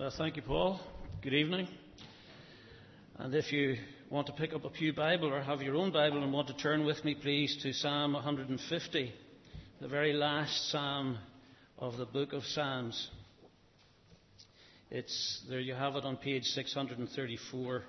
Well, 0.00 0.10
thank 0.16 0.36
you, 0.36 0.40
Paul. 0.40 0.80
Good 1.20 1.34
evening. 1.34 1.68
And 3.18 3.34
if 3.34 3.52
you 3.52 3.76
want 4.08 4.28
to 4.28 4.32
pick 4.32 4.54
up 4.54 4.64
a 4.64 4.70
Pew 4.70 4.94
Bible 4.94 5.30
or 5.30 5.42
have 5.42 5.60
your 5.60 5.76
own 5.76 5.92
Bible 5.92 6.22
and 6.22 6.32
want 6.32 6.48
to 6.48 6.54
turn 6.54 6.86
with 6.86 7.04
me, 7.04 7.14
please, 7.14 7.58
to 7.62 7.74
Psalm 7.74 8.14
150, 8.14 9.12
the 9.78 9.88
very 9.88 10.14
last 10.14 10.70
psalm 10.70 11.18
of 11.78 11.98
the 11.98 12.06
book 12.06 12.32
of 12.32 12.44
Psalms. 12.44 13.10
It's, 14.90 15.44
there 15.50 15.60
you 15.60 15.74
have 15.74 15.96
it 15.96 16.06
on 16.06 16.16
page 16.16 16.44
634 16.44 17.82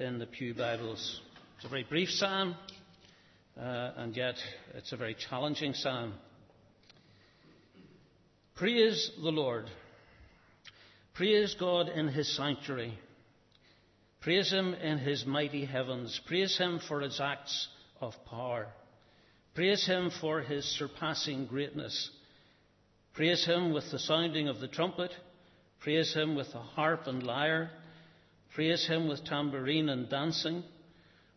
in 0.00 0.18
the 0.18 0.26
Pew 0.26 0.54
Bibles. 0.54 1.20
It's 1.58 1.66
a 1.66 1.68
very 1.68 1.84
brief 1.84 2.10
psalm, 2.10 2.56
uh, 3.56 3.92
and 3.96 4.16
yet 4.16 4.34
it's 4.74 4.90
a 4.90 4.96
very 4.96 5.14
challenging 5.14 5.72
psalm. 5.72 6.14
Praise 8.56 9.12
the 9.22 9.30
Lord. 9.30 9.70
Praise 11.18 11.56
God 11.58 11.88
in 11.88 12.06
his 12.06 12.36
sanctuary. 12.36 12.96
Praise 14.20 14.52
him 14.52 14.72
in 14.72 14.98
his 14.98 15.26
mighty 15.26 15.64
heavens. 15.64 16.20
Praise 16.28 16.56
him 16.56 16.78
for 16.86 17.00
his 17.00 17.20
acts 17.20 17.66
of 18.00 18.14
power. 18.24 18.68
Praise 19.52 19.84
him 19.84 20.12
for 20.20 20.42
his 20.42 20.64
surpassing 20.78 21.46
greatness. 21.46 22.10
Praise 23.14 23.44
him 23.44 23.72
with 23.72 23.90
the 23.90 23.98
sounding 23.98 24.46
of 24.46 24.60
the 24.60 24.68
trumpet. 24.68 25.10
Praise 25.80 26.14
him 26.14 26.36
with 26.36 26.52
the 26.52 26.60
harp 26.60 27.08
and 27.08 27.24
lyre. 27.24 27.72
Praise 28.54 28.86
him 28.86 29.08
with 29.08 29.24
tambourine 29.24 29.88
and 29.88 30.08
dancing. 30.08 30.62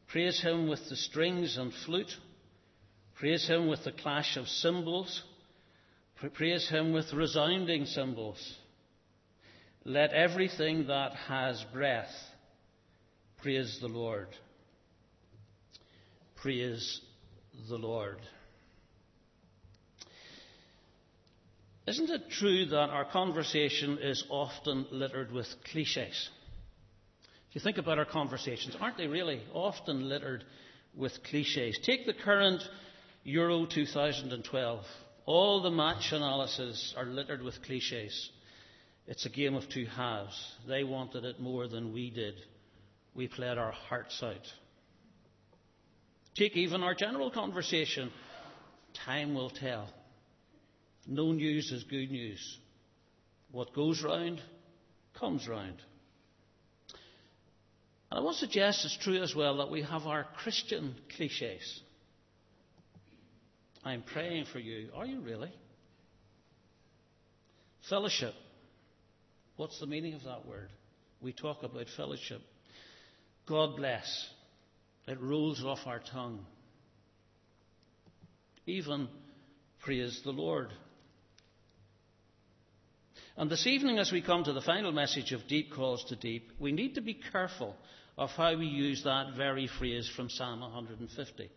Praise 0.10 0.40
him 0.40 0.70
with 0.70 0.88
the 0.90 0.96
strings 0.96 1.58
and 1.58 1.74
flute. 1.88 2.16
Praise 3.16 3.48
him 3.48 3.68
with 3.68 3.84
the 3.84 3.92
clash 3.92 4.38
of 4.38 4.48
cymbals. 4.48 5.24
Praise 6.36 6.70
him 6.70 6.94
with 6.94 7.12
resounding 7.14 7.88
cymbals. 7.88 8.58
Let 9.84 10.14
everything 10.14 10.88
that 10.88 11.14
has 11.28 11.64
breath 11.74 12.12
praise 13.42 13.80
the 13.82 13.88
Lord. 13.88 14.28
Praise 16.36 17.02
the 17.68 17.78
Lord. 17.78 18.20
Isn't 21.88 22.12
it 22.12 22.30
true 22.30 22.66
that 22.68 22.90
our 22.90 23.06
conversation 23.06 23.98
is 24.00 24.24
often 24.30 24.86
littered 24.92 25.32
with 25.32 25.48
cliches? 25.72 26.30
If 27.50 27.56
you 27.56 27.62
think 27.62 27.80
about 27.80 27.98
our 27.98 28.06
conversations, 28.06 28.78
aren't 28.80 28.98
they 28.98 29.08
really 29.08 29.42
often 29.52 30.08
littered 30.08 30.44
with 30.96 31.12
cliches? 31.24 31.80
Take 31.84 32.06
the 32.06 32.14
current 32.14 32.62
Euro 33.24 33.66
2012. 33.66 34.86
All 35.26 35.62
the 35.64 35.72
match 35.72 36.12
analyses 36.12 36.94
are 36.96 37.06
littered 37.06 37.42
with 37.42 37.62
cliches. 37.64 38.30
It's 39.08 39.26
a 39.26 39.30
game 39.30 39.56
of 39.56 39.68
two 39.70 39.86
halves. 39.86 40.56
They 40.68 40.84
wanted 40.84 41.26
it 41.26 41.40
more 41.40 41.68
than 41.68 41.94
we 41.94 42.10
did. 42.10 42.36
We 43.14 43.28
played 43.28 43.58
our 43.58 43.72
hearts 43.72 44.22
out. 44.24 44.48
Take 46.36 46.56
even 46.56 46.82
our 46.84 46.96
general 46.96 47.30
conversation. 47.30 48.12
Time 49.06 49.34
will 49.34 49.50
tell. 49.50 49.90
No 51.08 51.32
news 51.32 51.72
is 51.72 51.84
good 51.84 52.12
news. 52.12 52.60
What 53.52 53.74
goes 53.74 54.02
round 54.02 54.42
comes 55.20 55.48
round. 55.48 55.82
And 58.10 58.20
I 58.20 58.32
to 58.32 58.38
suggest 58.38 58.86
it's 58.86 58.98
true 58.98 59.22
as 59.22 59.36
well 59.36 59.58
that 59.58 59.72
we 59.72 59.82
have 59.82 60.04
our 60.04 60.26
Christian 60.38 60.96
cliches. 61.16 61.82
I'm 63.84 64.04
praying 64.04 64.46
for 64.52 64.60
you. 64.60 64.90
Are 64.94 65.06
you 65.06 65.22
really? 65.22 65.52
Fellowship. 67.90 68.34
What's 69.62 69.80
the 69.80 69.86
meaning 69.86 70.16
of 70.16 70.24
that 70.24 70.48
word? 70.48 70.70
We 71.22 71.34
talk 71.34 71.62
about 71.62 71.86
fellowship. 71.96 72.42
God 73.48 73.76
bless. 73.76 74.28
It 75.08 75.22
rolls 75.22 75.64
off 75.64 75.82
our 75.86 76.00
tongue. 76.00 76.44
Even 78.66 79.08
praise 79.80 80.20
the 80.24 80.32
Lord. 80.32 80.70
And 83.38 83.52
this 83.52 83.68
evening, 83.68 84.00
as 84.00 84.12
we 84.12 84.24
come 84.24 84.44
to 84.46 84.54
the 84.54 84.62
final 84.62 84.92
message 84.92 85.32
of 85.32 85.48
Deep 85.48 85.72
Calls 85.72 86.06
to 86.06 86.16
Deep, 86.16 86.50
we 86.60 86.72
need 86.72 86.96
to 86.96 87.02
be 87.02 87.20
careful 87.32 87.76
of 88.18 88.32
how 88.32 88.58
we 88.58 88.66
use 88.66 89.04
that 89.04 89.36
very 89.38 89.68
phrase 89.68 90.10
from 90.16 90.28
Psalm 90.32 90.62
150, 90.62 91.52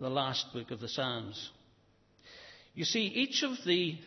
the 0.00 0.08
last 0.08 0.46
book 0.54 0.70
of 0.70 0.80
the 0.80 0.88
Psalms. 0.88 1.50
You 2.74 2.86
see, 2.86 3.02
each 3.02 3.42
of 3.42 3.58
the 3.66 3.98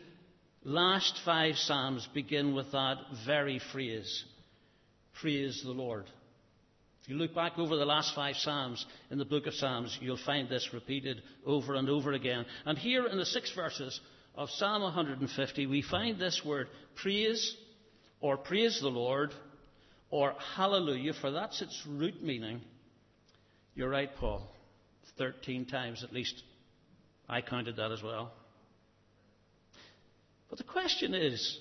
last 0.63 1.19
five 1.23 1.55
Psalms 1.57 2.07
begin 2.13 2.53
with 2.53 2.71
that 2.71 2.97
very 3.25 3.59
phrase 3.71 4.25
Praise 5.21 5.61
the 5.63 5.71
Lord. 5.71 6.05
If 7.01 7.09
you 7.09 7.15
look 7.15 7.33
back 7.33 7.57
over 7.57 7.75
the 7.75 7.85
last 7.85 8.13
five 8.13 8.35
Psalms 8.35 8.85
in 9.09 9.17
the 9.17 9.25
book 9.25 9.47
of 9.47 9.53
Psalms, 9.55 9.97
you'll 9.99 10.19
find 10.25 10.47
this 10.47 10.69
repeated 10.73 11.21
over 11.45 11.73
and 11.73 11.89
over 11.89 12.11
again. 12.11 12.45
And 12.65 12.77
here 12.77 13.07
in 13.07 13.17
the 13.17 13.25
six 13.25 13.51
verses 13.55 13.99
of 14.35 14.49
Psalm 14.51 14.83
150, 14.83 15.65
we 15.65 15.81
find 15.81 16.19
this 16.19 16.43
word 16.45 16.67
praise, 16.95 17.55
or 18.21 18.37
praise 18.37 18.79
the 18.79 18.89
Lord, 18.89 19.33
or 20.11 20.35
hallelujah, 20.55 21.13
for 21.13 21.31
that's 21.31 21.61
its 21.61 21.81
root 21.87 22.21
meaning. 22.21 22.61
You're 23.73 23.89
right, 23.89 24.13
Paul. 24.17 24.47
13 25.17 25.65
times 25.65 26.03
at 26.03 26.13
least. 26.13 26.43
I 27.27 27.41
counted 27.41 27.77
that 27.77 27.91
as 27.91 28.03
well. 28.03 28.33
But 30.49 30.57
the 30.57 30.63
question 30.63 31.13
is 31.13 31.59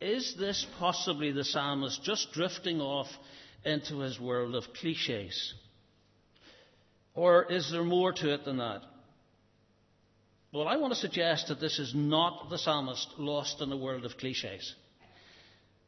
is 0.00 0.34
this 0.38 0.66
possibly 0.78 1.32
the 1.32 1.44
psalmist 1.44 2.02
just 2.02 2.32
drifting 2.32 2.80
off 2.80 3.08
into 3.64 4.00
his 4.00 4.20
world 4.20 4.54
of 4.54 4.64
cliches? 4.74 5.54
Or 7.14 7.50
is 7.50 7.70
there 7.70 7.84
more 7.84 8.12
to 8.12 8.34
it 8.34 8.44
than 8.44 8.58
that? 8.58 8.82
Well, 10.52 10.68
I 10.68 10.76
want 10.76 10.92
to 10.92 10.98
suggest 10.98 11.48
that 11.48 11.60
this 11.60 11.78
is 11.78 11.94
not 11.94 12.50
the 12.50 12.58
psalmist 12.58 13.08
lost 13.18 13.60
in 13.60 13.72
a 13.72 13.76
world 13.76 14.04
of 14.04 14.16
cliches, 14.18 14.74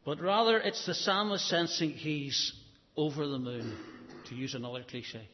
but 0.05 0.21
rather 0.21 0.59
it's 0.59 0.87
the 0.87 0.95
psalmist 0.95 1.47
sensing 1.49 1.91
he's 1.91 2.53
over 2.97 3.27
the 3.27 3.39
moon, 3.39 3.77
to 4.29 4.35
use 4.35 4.55
another 4.55 4.83
cliche. 4.89 5.29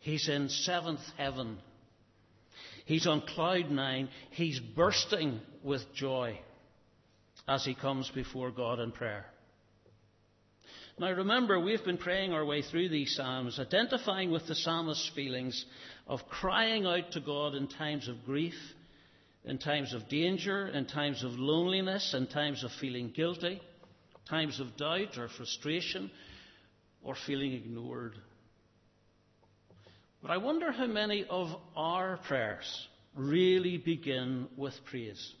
He's 0.00 0.28
in 0.28 0.48
seventh 0.48 1.00
heaven 1.16 1.58
He's 2.84 3.06
on 3.06 3.22
cloud 3.22 3.70
nine. 3.70 4.08
He's 4.30 4.60
bursting 4.60 5.40
with 5.62 5.82
joy 5.94 6.38
as 7.48 7.64
he 7.64 7.74
comes 7.74 8.10
before 8.10 8.50
God 8.50 8.78
in 8.80 8.92
prayer. 8.92 9.26
Now 10.98 11.10
remember, 11.10 11.58
we've 11.58 11.84
been 11.84 11.98
praying 11.98 12.32
our 12.32 12.44
way 12.44 12.62
through 12.62 12.88
these 12.88 13.16
Psalms, 13.16 13.58
identifying 13.58 14.30
with 14.30 14.46
the 14.46 14.54
psalmist's 14.54 15.10
feelings 15.14 15.64
of 16.06 16.20
crying 16.28 16.86
out 16.86 17.10
to 17.12 17.20
God 17.20 17.54
in 17.54 17.66
times 17.66 18.08
of 18.08 18.24
grief, 18.24 18.54
in 19.44 19.58
times 19.58 19.92
of 19.92 20.08
danger, 20.08 20.68
in 20.68 20.86
times 20.86 21.24
of 21.24 21.32
loneliness, 21.32 22.14
in 22.14 22.28
times 22.28 22.62
of 22.62 22.70
feeling 22.80 23.10
guilty, 23.10 23.60
times 24.28 24.60
of 24.60 24.76
doubt 24.76 25.18
or 25.18 25.28
frustration, 25.28 26.10
or 27.02 27.16
feeling 27.26 27.52
ignored. 27.52 28.14
But 30.24 30.30
I 30.30 30.38
wonder 30.38 30.72
how 30.72 30.86
many 30.86 31.26
of 31.28 31.54
our 31.76 32.16
prayers 32.26 32.88
really 33.14 33.76
begin 33.76 34.48
with 34.56 34.72
praise. 34.86 35.34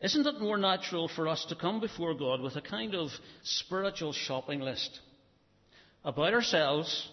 Isn't 0.00 0.26
it 0.26 0.40
more 0.40 0.56
natural 0.56 1.08
for 1.08 1.28
us 1.28 1.44
to 1.50 1.56
come 1.56 1.78
before 1.78 2.14
God 2.14 2.40
with 2.40 2.56
a 2.56 2.62
kind 2.62 2.94
of 2.94 3.10
spiritual 3.42 4.14
shopping 4.14 4.60
list 4.60 4.98
about 6.06 6.32
ourselves 6.32 7.10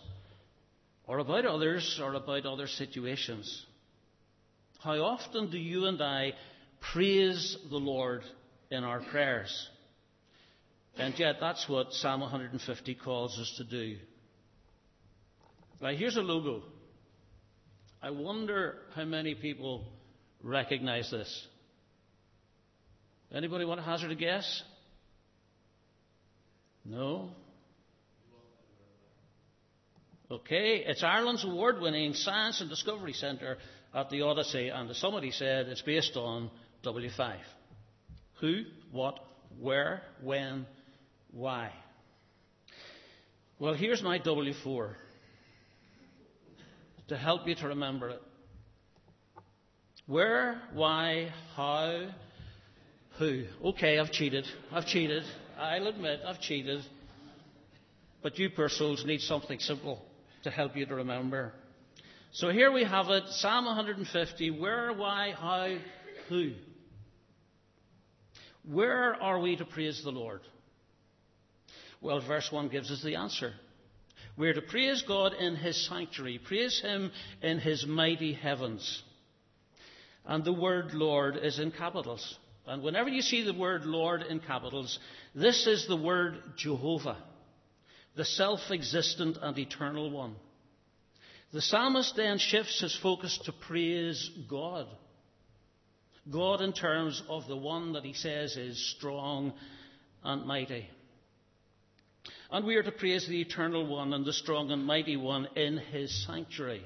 or 1.06 1.20
about 1.20 1.46
others 1.46 2.00
or 2.02 2.14
about 2.14 2.46
other 2.46 2.68
situations? 2.68 3.66
How 4.80 5.02
often 5.02 5.52
do 5.52 5.58
you 5.58 5.86
and 5.88 6.02
I 6.02 6.32
praise 6.94 7.58
the 7.70 7.76
Lord 7.76 8.22
in 8.70 8.86
our 8.86 9.02
prayers? 9.02 9.70
And 10.96 11.14
yet, 11.20 11.42
that's 11.42 11.68
what 11.68 11.92
Psalm 11.92 12.22
150 12.22 12.96
calls 12.96 13.38
us 13.38 13.54
to 13.58 13.66
do. 13.66 13.98
Now, 15.82 15.90
here's 15.90 16.16
a 16.16 16.22
logo. 16.22 16.62
I 18.04 18.12
wonder 18.12 18.78
how 18.96 19.04
many 19.06 19.34
people 19.34 19.84
recognize 20.44 21.10
this. 21.10 21.48
Anybody 23.34 23.66
want 23.66 23.80
to 23.80 23.86
hazard 23.86 24.12
a 24.12 24.16
guess? 24.16 24.64
No? 26.86 27.30
Okay, 30.30 30.84
it's 30.86 31.04
Ireland's 31.04 31.44
award 31.44 31.82
winning 31.82 32.14
Science 32.14 32.62
and 32.62 32.70
Discovery 32.70 33.14
Centre 33.14 33.58
at 33.94 34.10
the 34.10 34.22
Odyssey, 34.22 34.70
and 34.70 34.90
as 34.90 34.98
somebody 34.98 35.32
said, 35.32 35.68
it's 35.68 35.82
based 35.82 36.16
on 36.16 36.52
W5. 36.86 37.36
Who, 38.40 38.64
what, 38.92 39.20
where, 39.60 40.04
when, 40.22 40.66
why. 41.32 41.72
Well, 43.60 43.74
here's 43.74 44.02
my 44.02 44.20
W4 44.20 44.96
to 47.12 47.18
help 47.18 47.46
you 47.46 47.54
to 47.54 47.68
remember 47.68 48.08
it. 48.08 48.22
Where, 50.08 50.62
why, 50.74 51.28
how, 51.58 52.08
who. 53.20 53.44
Okay, 53.66 54.00
I've 54.00 54.14
cheated. 54.14 54.46
I've 54.72 54.86
cheated. 54.86 55.24
I'll 55.60 55.88
admit 55.88 56.22
I've 56.26 56.40
cheated. 56.40 56.86
But 58.24 58.40
you 58.40 58.50
poor 58.50 58.70
souls 58.70 59.04
need 59.06 59.20
something 59.20 59.60
simple 59.60 60.02
to 60.46 60.50
help 60.50 60.78
you 60.78 60.86
to 60.86 60.96
remember. 60.96 61.52
So 62.32 62.48
here 62.48 62.72
we 62.72 62.86
have 62.86 63.10
it 63.10 63.24
Psalm 63.28 63.66
150 63.66 64.52
where, 64.52 64.94
why, 64.94 65.34
how, 65.38 65.76
who. 66.30 66.54
Where 68.64 69.22
are 69.22 69.42
we 69.42 69.58
to 69.58 69.66
praise 69.66 70.02
the 70.02 70.12
Lord? 70.12 70.40
Well, 72.00 72.22
verse 72.26 72.50
1 72.50 72.70
gives 72.70 72.90
us 72.90 73.04
the 73.04 73.16
answer. 73.16 73.52
We're 74.42 74.56
to 74.56 74.62
praise 74.64 75.04
God 75.08 75.36
in 75.36 75.56
His 75.56 75.88
sanctuary, 75.88 76.40
praise 76.44 76.82
Him 76.82 77.12
in 77.44 77.60
His 77.60 77.86
mighty 77.86 78.34
heavens. 78.34 79.04
And 80.26 80.44
the 80.44 80.52
word 80.52 80.96
Lord 80.96 81.38
is 81.38 81.60
in 81.60 81.70
capitals. 81.70 82.40
And 82.66 82.82
whenever 82.82 83.10
you 83.10 83.22
see 83.22 83.44
the 83.44 83.54
word 83.54 83.86
Lord 83.86 84.24
in 84.24 84.40
capitals, 84.40 84.98
this 85.36 85.68
is 85.68 85.86
the 85.88 85.96
word 85.96 86.40
Jehovah, 86.58 87.18
the 88.16 88.26
self 88.26 88.62
existent 88.72 89.38
and 89.40 89.56
eternal 89.60 90.10
one. 90.10 90.36
The 91.54 91.62
psalmist 91.62 92.16
then 92.16 92.40
shifts 92.40 92.82
his 92.82 92.98
focus 92.98 93.38
to 93.46 93.52
praise 93.52 94.28
God. 94.50 94.88
God 96.32 96.62
in 96.62 96.74
terms 96.74 97.22
of 97.30 97.48
the 97.48 97.58
one 97.58 97.94
that 97.94 98.06
he 98.06 98.14
says 98.14 98.58
is 98.58 98.92
strong 98.98 99.54
and 100.24 100.48
mighty. 100.48 100.88
And 102.52 102.66
we 102.66 102.76
are 102.76 102.84
to 102.84 102.92
praise 102.92 103.26
the 103.26 103.40
eternal 103.40 103.88
one 103.88 104.12
and 104.12 104.26
the 104.26 104.34
strong 104.34 104.72
and 104.72 104.86
mighty 104.86 105.16
one 105.16 105.48
in 105.56 105.78
his 105.78 106.26
sanctuary. 106.26 106.84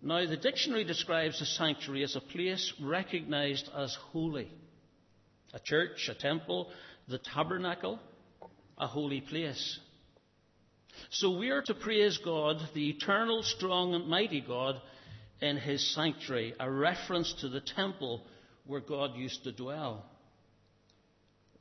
Now, 0.00 0.24
the 0.24 0.36
dictionary 0.36 0.84
describes 0.84 1.40
a 1.40 1.46
sanctuary 1.46 2.04
as 2.04 2.14
a 2.14 2.20
place 2.20 2.72
recognized 2.80 3.68
as 3.76 3.96
holy. 4.12 4.48
A 5.52 5.58
church, 5.58 6.08
a 6.08 6.14
temple, 6.14 6.70
the 7.08 7.18
tabernacle, 7.18 7.98
a 8.78 8.86
holy 8.86 9.20
place. 9.20 9.80
So 11.10 11.36
we 11.36 11.50
are 11.50 11.62
to 11.62 11.74
praise 11.74 12.18
God, 12.18 12.58
the 12.72 12.90
eternal, 12.90 13.42
strong, 13.42 13.94
and 13.94 14.06
mighty 14.06 14.40
God, 14.40 14.80
in 15.40 15.56
his 15.56 15.92
sanctuary, 15.92 16.54
a 16.60 16.70
reference 16.70 17.34
to 17.40 17.48
the 17.48 17.60
temple 17.60 18.22
where 18.64 18.80
God 18.80 19.16
used 19.16 19.42
to 19.42 19.52
dwell. 19.52 20.04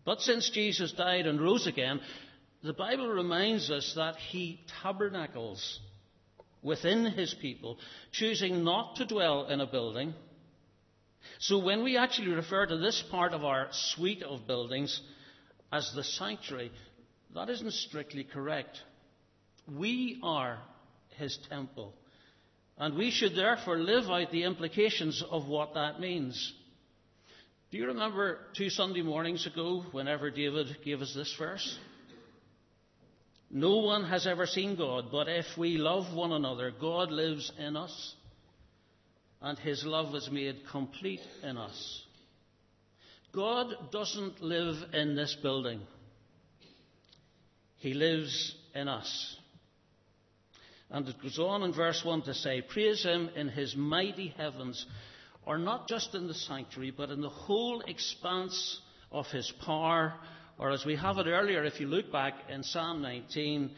But 0.05 0.21
since 0.21 0.50
Jesus 0.51 0.91
died 0.91 1.25
and 1.25 1.41
rose 1.41 1.65
again, 1.65 2.00
the 2.63 2.74
Bible 2.74 3.10
reminds 3.10 3.69
us 3.69 3.94
that 3.98 4.15
he 4.15 4.62
tabernacles 4.81 5.80
within 6.62 7.06
his 7.06 7.33
people, 7.42 7.77
choosing 8.13 8.63
not 8.63 8.95
to 8.95 9.06
dwell 9.06 9.48
in 9.48 9.60
a 9.60 9.68
building. 9.68 10.13
So 11.39 11.60
when 11.60 11.83
we 11.83 11.98
actually 11.98 12.31
refer 12.31 12.65
to 12.65 12.77
this 12.77 13.04
part 13.12 13.33
of 13.33 13.44
our 13.44 13.68
suite 13.71 14.24
of 14.24 14.48
buildings 14.48 15.01
as 15.74 15.92
the 15.94 16.04
sanctuary, 16.04 16.71
that 17.36 17.50
isn't 17.50 17.74
strictly 17.74 18.24
correct. 18.24 18.80
We 19.69 20.19
are 20.24 20.60
his 21.18 21.38
temple. 21.50 21.94
And 22.77 22.95
we 22.95 23.12
should 23.12 23.36
therefore 23.36 23.77
live 23.77 24.10
out 24.10 24.31
the 24.31 24.44
implications 24.44 25.21
of 25.30 25.48
what 25.48 25.74
that 25.74 26.00
means. 26.00 26.54
Do 27.71 27.77
you 27.77 27.88
remember 27.88 28.39
two 28.56 28.69
Sunday 28.69 29.01
mornings 29.01 29.45
ago, 29.48 29.83
whenever 29.92 30.31
David 30.31 30.77
gave 30.86 31.01
us 31.01 31.13
this 31.13 31.36
verse? 31.38 31.77
No 33.55 33.77
one 33.77 34.05
has 34.05 34.25
ever 34.25 34.47
seen 34.47 34.75
God, 34.75 35.09
but 35.11 35.27
if 35.29 35.45
we 35.59 35.77
love 35.77 36.11
one 36.15 36.31
another, 36.31 36.71
God 36.71 37.11
lives 37.11 37.51
in 37.59 37.77
us, 37.77 38.15
and 39.44 39.59
his 39.59 39.85
love 39.85 40.15
is 40.15 40.27
made 40.31 40.55
complete 40.71 41.21
in 41.44 41.55
us. 41.55 42.01
God 43.31 43.67
doesn't 43.91 44.41
live 44.41 44.77
in 44.91 45.15
this 45.15 45.38
building, 45.44 45.81
he 47.77 47.94
lives 47.94 48.55
in 48.73 48.88
us. 48.88 49.38
And 50.89 51.07
it 51.07 51.21
goes 51.21 51.38
on 51.38 51.61
in 51.61 51.73
verse 51.73 52.01
1 52.03 52.23
to 52.23 52.33
say, 52.33 52.61
Praise 52.61 53.03
him 53.03 53.29
in 53.35 53.50
his 53.50 53.75
mighty 53.75 54.29
heavens, 54.29 54.83
or 55.45 55.59
not 55.59 55.88
just 55.88 56.15
in 56.15 56.27
the 56.27 56.33
sanctuary, 56.33 56.89
but 56.89 57.11
in 57.11 57.21
the 57.21 57.29
whole 57.29 57.81
expanse 57.81 58.79
of 59.11 59.27
his 59.27 59.51
power. 59.63 60.15
Or 60.57 60.71
as 60.71 60.85
we 60.85 60.95
have 60.95 61.17
it 61.17 61.27
earlier, 61.27 61.63
if 61.63 61.79
you 61.79 61.88
look 61.88 62.11
back 62.11 62.33
in 62.50 62.63
Psalm 62.63 63.01
19, 63.01 63.71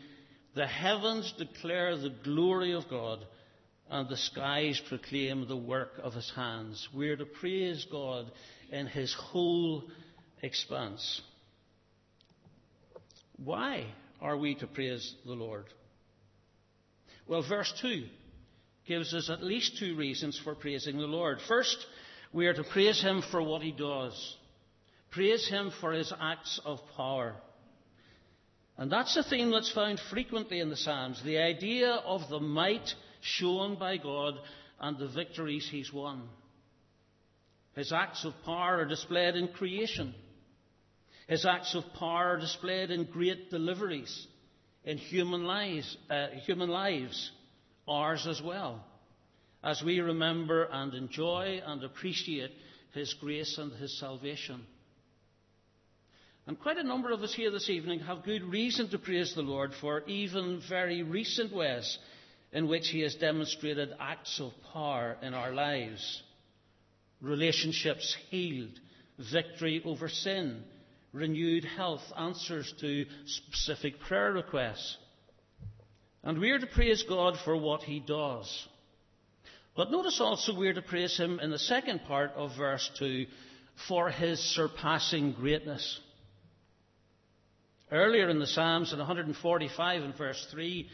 the 0.56 0.68
heavens 0.68 1.34
declare 1.38 1.98
the 1.98 2.14
glory 2.24 2.74
of 2.74 2.90
God, 2.90 3.26
and 3.90 4.10
the 4.10 4.18
skies 4.18 4.82
proclaim 4.88 5.48
the 5.48 5.56
work 5.56 5.94
of 6.02 6.14
his 6.14 6.32
hands. 6.36 6.88
We're 6.94 7.18
to 7.18 7.26
praise 7.26 7.86
God 7.92 8.32
in 8.72 8.88
his 8.88 9.14
whole 9.14 9.84
expanse. 10.42 11.22
Why 13.38 13.86
are 14.22 14.38
we 14.38 14.56
to 14.56 14.68
praise 14.68 15.16
the 15.26 15.34
Lord? 15.34 15.66
Well, 17.28 17.44
verse 17.48 17.74
2 17.82 18.06
gives 18.88 19.14
us 19.14 19.30
at 19.30 19.44
least 19.44 19.78
two 19.78 19.96
reasons 19.96 20.40
for 20.44 20.56
praising 20.56 20.98
the 20.98 21.08
Lord. 21.08 21.40
First, 21.48 21.78
we 22.32 22.48
are 22.48 22.54
to 22.54 22.64
praise 22.64 23.02
Him 23.02 23.24
for 23.32 23.42
what 23.42 23.62
He 23.62 23.72
does, 23.72 24.38
praise 25.16 25.48
Him 25.48 25.72
for 25.80 25.94
His 25.94 26.14
acts 26.22 26.60
of 26.66 26.80
power. 26.96 27.36
And 28.78 28.92
that's 28.92 29.16
a 29.16 29.24
theme 29.24 29.52
that's 29.52 29.72
found 29.72 30.00
frequently 30.12 30.60
in 30.60 30.70
the 30.70 30.76
Psalms 30.76 31.24
the 31.24 31.38
idea 31.38 31.90
of 31.90 32.30
the 32.30 32.42
might 32.42 32.94
shown 33.22 33.80
by 33.80 33.98
God 33.98 34.36
and 34.80 34.98
the 34.98 35.08
victories 35.08 35.68
He's 35.72 35.92
won. 35.94 36.24
His 37.74 37.94
acts 37.94 38.26
of 38.26 38.34
power 38.44 38.80
are 38.80 38.86
displayed 38.86 39.36
in 39.36 39.48
creation. 39.48 40.14
His 41.28 41.46
acts 41.46 41.74
of 41.74 41.84
power 41.98 42.36
are 42.36 42.40
displayed 42.40 42.92
in 42.92 43.06
great 43.06 43.50
deliveries 43.50 44.28
in 44.84 44.98
human 44.98 45.46
lives, 45.46 45.98
uh, 46.10 46.28
human 46.46 46.70
lives, 46.70 47.32
ours 47.88 48.28
as 48.30 48.42
well, 48.42 48.86
as 49.64 49.82
we 49.84 50.00
remember 50.00 50.68
and 50.72 50.94
enjoy 50.94 51.62
and 51.66 51.84
appreciate 51.84 52.52
His 52.94 53.14
grace 53.16 53.58
and 53.58 53.74
His 53.74 53.98
salvation. 54.00 54.62
And 56.48 56.60
quite 56.60 56.78
a 56.78 56.84
number 56.84 57.12
of 57.12 57.24
us 57.24 57.34
here 57.34 57.50
this 57.50 57.72
evening 57.72 58.02
have 58.02 58.24
good 58.24 58.44
reason 58.44 58.88
to 58.90 59.00
praise 59.00 59.34
the 59.34 59.42
Lord 59.42 59.74
for 59.82 60.04
even 60.06 60.62
very 60.70 61.02
recent 61.02 61.52
ways 61.52 61.98
in 62.52 62.68
which 62.68 62.90
He 62.90 63.02
has 63.02 63.16
demonstrated 63.16 63.90
acts 64.00 64.40
of 64.40 64.52
power 64.72 65.18
in 65.24 65.34
our 65.34 65.52
lives. 65.52 66.22
Relationships 67.20 68.16
healed, 68.30 68.80
victory 69.18 69.82
over 69.84 70.08
sin, 70.08 70.62
renewed 71.14 71.66
health, 71.66 72.04
answers 72.16 72.72
to 72.80 73.06
specific 73.26 74.00
prayer 74.02 74.32
requests. 74.32 74.98
And 76.24 76.38
we 76.38 76.52
are 76.52 76.60
to 76.60 76.68
praise 76.68 77.04
God 77.10 77.40
for 77.44 77.58
what 77.58 77.82
He 77.82 78.00
does. 78.00 78.68
But 79.76 79.90
notice 79.90 80.22
also 80.22 80.56
we 80.56 80.68
are 80.68 80.74
to 80.74 80.82
praise 80.84 81.18
Him 81.18 81.40
in 81.40 81.50
the 81.50 81.58
second 81.58 82.02
part 82.04 82.34
of 82.36 82.56
verse 82.56 82.88
2 83.00 83.26
for 83.88 84.12
His 84.12 84.40
surpassing 84.40 85.32
greatness. 85.32 86.02
Earlier 87.92 88.30
in 88.30 88.40
the 88.40 88.48
Psalms, 88.48 88.92
in 88.92 89.00
145 89.00 90.04
and 90.04 90.18
verse 90.18 90.48
3, 90.52 90.90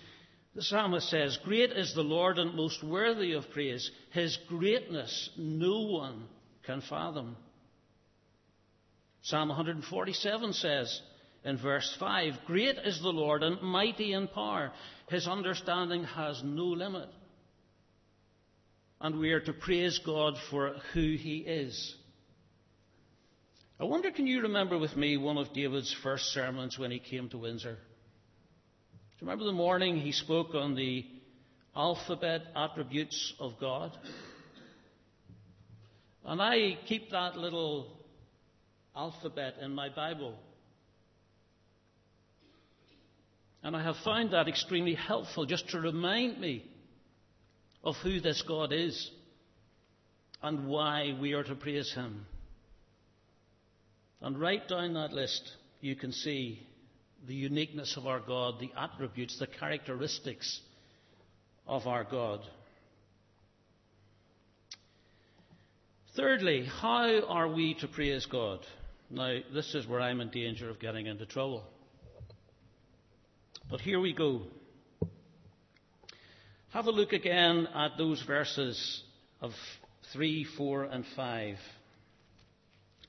the 0.53 0.61
psalmist 0.61 1.09
says, 1.09 1.37
Great 1.45 1.71
is 1.71 1.93
the 1.95 2.01
Lord 2.01 2.37
and 2.37 2.53
most 2.55 2.83
worthy 2.83 3.31
of 3.33 3.49
praise. 3.51 3.89
His 4.11 4.37
greatness 4.49 5.29
no 5.37 5.81
one 5.83 6.23
can 6.65 6.81
fathom. 6.81 7.37
Psalm 9.21 9.49
147 9.49 10.53
says 10.53 11.01
in 11.45 11.57
verse 11.57 11.95
5 11.99 12.33
Great 12.45 12.77
is 12.83 13.01
the 13.01 13.09
Lord 13.09 13.43
and 13.43 13.61
mighty 13.61 14.11
in 14.11 14.27
power. 14.27 14.71
His 15.09 15.27
understanding 15.27 16.03
has 16.03 16.41
no 16.43 16.65
limit. 16.65 17.09
And 18.99 19.17
we 19.19 19.31
are 19.31 19.39
to 19.41 19.53
praise 19.53 19.99
God 20.05 20.35
for 20.49 20.75
who 20.93 21.15
He 21.15 21.37
is. 21.37 21.95
I 23.81 23.85
wonder, 23.85 24.11
can 24.11 24.27
you 24.27 24.43
remember 24.43 24.77
with 24.77 24.95
me 24.95 25.17
one 25.17 25.39
of 25.39 25.53
David's 25.53 25.91
first 26.03 26.25
sermons 26.33 26.77
when 26.77 26.91
he 26.91 26.99
came 26.99 27.29
to 27.29 27.39
Windsor? 27.39 27.73
Do 27.73 27.77
you 29.19 29.27
remember 29.27 29.45
the 29.45 29.53
morning 29.53 29.97
he 29.97 30.11
spoke 30.11 30.53
on 30.53 30.75
the 30.75 31.03
alphabet 31.75 32.43
attributes 32.55 33.33
of 33.39 33.53
God? 33.59 33.97
And 36.23 36.39
I 36.39 36.77
keep 36.85 37.09
that 37.09 37.37
little 37.37 37.97
alphabet 38.95 39.55
in 39.59 39.73
my 39.73 39.89
Bible. 39.89 40.35
And 43.63 43.75
I 43.75 43.81
have 43.81 43.97
found 44.05 44.33
that 44.33 44.47
extremely 44.47 44.93
helpful 44.93 45.47
just 45.47 45.69
to 45.69 45.79
remind 45.79 46.39
me 46.39 46.63
of 47.83 47.95
who 48.03 48.19
this 48.19 48.43
God 48.43 48.73
is 48.73 49.09
and 50.43 50.67
why 50.67 51.17
we 51.19 51.33
are 51.33 51.43
to 51.43 51.55
praise 51.55 51.91
Him. 51.91 52.27
And 54.21 54.39
right 54.39 54.67
down 54.67 54.93
that 54.93 55.13
list, 55.13 55.51
you 55.79 55.95
can 55.95 56.11
see 56.11 56.61
the 57.27 57.33
uniqueness 57.33 57.97
of 57.97 58.05
our 58.05 58.19
God, 58.19 58.59
the 58.59 58.71
attributes, 58.77 59.39
the 59.39 59.47
characteristics 59.47 60.61
of 61.67 61.87
our 61.87 62.03
God. 62.03 62.41
Thirdly, 66.15 66.65
how 66.65 67.25
are 67.27 67.47
we 67.47 67.73
to 67.75 67.87
praise 67.87 68.25
God? 68.25 68.59
Now, 69.09 69.39
this 69.53 69.73
is 69.73 69.87
where 69.87 70.01
I'm 70.01 70.21
in 70.21 70.29
danger 70.29 70.69
of 70.69 70.79
getting 70.79 71.07
into 71.07 71.25
trouble. 71.25 71.63
But 73.69 73.81
here 73.81 73.99
we 73.99 74.13
go. 74.13 74.41
Have 76.71 76.87
a 76.87 76.91
look 76.91 77.13
again 77.13 77.67
at 77.73 77.97
those 77.97 78.21
verses 78.21 79.03
of 79.41 79.51
3, 80.13 80.45
4, 80.57 80.83
and 80.83 81.05
5. 81.15 81.57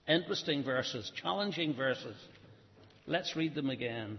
Interesting 0.08 0.64
verses, 0.64 1.10
challenging 1.20 1.74
verses. 1.74 2.16
Let's 3.06 3.36
read 3.36 3.54
them 3.54 3.70
again. 3.70 4.18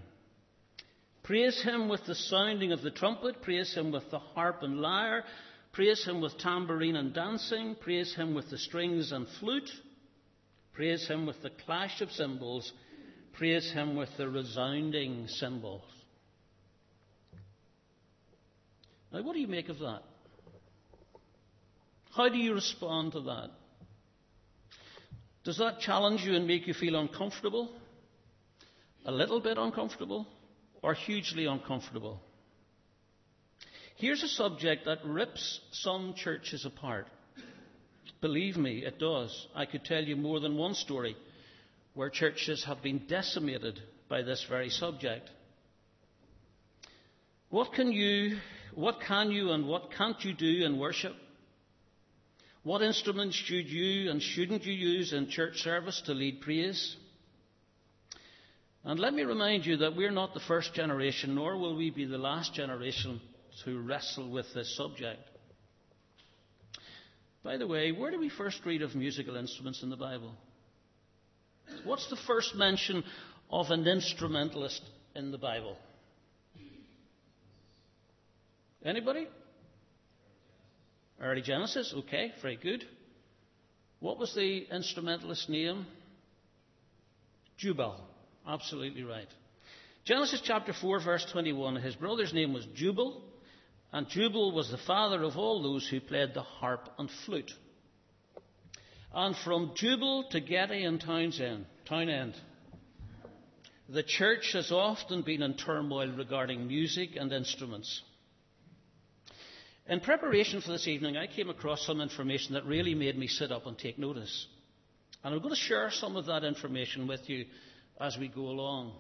Praise 1.24 1.62
him 1.62 1.88
with 1.88 2.06
the 2.06 2.16
sounding 2.16 2.72
of 2.72 2.82
the 2.82 2.92
trumpet, 2.92 3.42
praise 3.42 3.74
him 3.74 3.92
with 3.92 4.10
the 4.12 4.20
harp 4.20 4.62
and 4.62 4.80
lyre, 4.80 5.24
praise 5.72 6.04
him 6.06 6.22
with 6.22 6.38
tambourine 6.38 6.98
and 6.98 7.14
dancing, 7.14 7.76
praise 7.80 8.14
him 8.14 8.34
with 8.34 8.50
the 8.50 8.58
strings 8.58 9.12
and 9.12 9.26
flute, 9.40 9.70
praise 10.74 11.08
him 11.08 11.26
with 11.26 11.42
the 11.42 11.50
clash 11.66 12.02
of 12.02 12.12
cymbals, 12.12 12.72
praise 13.34 13.72
him 13.72 13.96
with 13.96 14.10
the 14.18 14.28
resounding 14.28 15.28
cymbals. 15.28 15.84
Now, 19.14 19.22
what 19.22 19.34
do 19.34 19.40
you 19.40 19.48
make 19.48 19.70
of 19.70 19.80
that? 19.80 20.02
How 22.16 22.30
do 22.30 22.38
you 22.38 22.54
respond 22.54 23.14
to 23.14 23.22
that? 23.22 23.50
Does 25.44 25.58
that 25.58 25.80
challenge 25.80 26.22
you 26.24 26.36
and 26.36 26.48
make 26.48 26.68
you 26.68 26.74
feel 26.74 26.96
uncomfortable? 26.96 27.72
A 29.06 29.12
little 29.12 29.42
bit 29.42 29.58
uncomfortable? 29.58 30.28
Or 30.82 30.94
hugely 30.94 31.46
uncomfortable? 31.46 32.22
Here's 33.96 34.24
a 34.24 34.28
subject 34.28 34.86
that 34.86 35.00
rips 35.06 35.60
some 35.72 36.14
churches 36.16 36.66
apart. 36.66 37.08
Believe 38.22 38.58
me, 38.58 38.86
it 38.86 39.00
does. 39.00 39.48
I 39.54 39.66
could 39.66 39.84
tell 39.84 40.04
you 40.04 40.16
more 40.16 40.40
than 40.40 40.58
one 40.58 40.74
story 40.74 41.16
where 41.94 42.10
churches 42.10 42.64
have 42.66 42.82
been 42.82 43.04
decimated 43.08 43.80
by 44.10 44.22
this 44.22 44.46
very 44.50 44.70
subject. 44.70 45.30
What 47.50 47.74
can 47.74 47.92
you 47.92 48.40
what 48.74 49.02
can 49.02 49.30
you 49.30 49.52
and 49.52 49.68
what 49.68 49.92
can't 49.92 50.24
you 50.24 50.34
do 50.34 50.66
in 50.66 50.80
worship? 50.80 51.14
What 52.64 52.82
instruments 52.82 53.36
should 53.36 53.68
you 53.68 54.10
and 54.10 54.22
shouldn't 54.22 54.64
you 54.66 54.74
use 54.74 55.12
in 55.12 55.30
church 55.30 55.62
service 55.62 56.02
to 56.06 56.14
lead 56.14 56.40
praise? 56.40 56.96
And 58.86 59.00
let 59.00 59.14
me 59.14 59.24
remind 59.24 59.66
you 59.66 59.78
that 59.78 59.96
we're 59.96 60.12
not 60.12 60.34
the 60.34 60.40
first 60.40 60.74
generation, 60.74 61.36
nor 61.36 61.58
will 61.58 61.76
we 61.76 61.90
be 61.90 62.06
the 62.06 62.18
last 62.18 62.54
generation 62.54 63.20
to 63.66 63.82
wrestle 63.82 64.30
with 64.30 64.46
this 64.54 64.76
subject. 64.78 65.22
By 67.44 67.58
the 67.58 67.68
way, 67.68 67.92
where 67.92 68.12
do 68.12 68.20
we 68.20 68.30
first 68.30 68.62
read 68.66 68.82
of 68.82 68.96
musical 68.96 69.36
instruments 69.36 69.84
in 69.84 69.90
the 69.90 69.98
Bible? 69.98 70.32
What's 71.84 72.10
the 72.10 72.16
first 72.16 72.56
mention 72.56 73.04
of 73.52 73.72
an 73.72 73.86
instrumentalist 73.86 74.82
in 75.16 75.32
the 75.32 75.38
Bible? 75.38 75.78
Anybody? 78.86 79.28
Early 81.24 81.42
Genesis, 81.42 81.94
okay, 82.00 82.34
very 82.42 82.58
good. 82.58 82.84
What 84.02 84.20
was 84.20 84.36
the 84.36 84.68
instrumentalist 84.70 85.50
name? 85.50 85.86
Jubal. 87.58 88.02
Absolutely 88.46 89.04
right. 89.04 89.30
Genesis 90.04 90.42
chapter 90.44 90.74
4, 90.74 91.00
verse 91.00 91.26
21. 91.32 91.78
His 91.78 91.96
brother's 91.96 92.34
name 92.34 92.52
was 92.52 92.68
Jubal, 92.76 93.22
and 93.94 94.10
Jubal 94.10 94.52
was 94.52 94.70
the 94.70 94.78
father 94.80 95.24
of 95.24 95.38
all 95.38 95.64
those 95.64 95.88
who 95.88 96.02
played 96.02 96.34
the 96.34 96.42
harp 96.42 96.90
and 97.00 97.10
flute. 97.26 97.52
And 99.14 99.34
from 99.46 99.72
Jubal 99.76 100.26
to 100.32 100.42
Getty 100.42 100.84
and 100.84 101.00
Townsend, 101.00 101.68
Townend, 101.88 102.36
the 103.88 104.04
church 104.04 104.52
has 104.52 104.74
often 104.74 105.22
been 105.22 105.42
in 105.42 105.54
turmoil 105.54 106.12
regarding 106.18 106.68
music 106.68 107.12
and 107.16 107.32
instruments. 107.32 108.02
In 109.88 110.00
preparation 110.00 110.62
for 110.62 110.72
this 110.72 110.88
evening, 110.88 111.18
I 111.18 111.28
came 111.28 111.50
across 111.50 111.86
some 111.86 112.00
information 112.00 112.54
that 112.54 112.66
really 112.66 112.96
made 112.96 113.18
me 113.18 113.28
sit 113.28 113.52
up 113.52 113.66
and 113.66 113.78
take 113.78 114.00
notice. 114.00 114.48
And 115.24 115.34
I'm 115.34 115.42
going 115.42 115.54
to 115.54 115.60
share 115.60 115.92
some 115.92 116.16
of 116.16 116.26
that 116.28 116.46
information 116.46 117.06
with 117.06 117.30
you 117.30 117.46
as 118.00 118.18
we 118.18 118.30
go 118.30 118.44
along. 118.44 118.94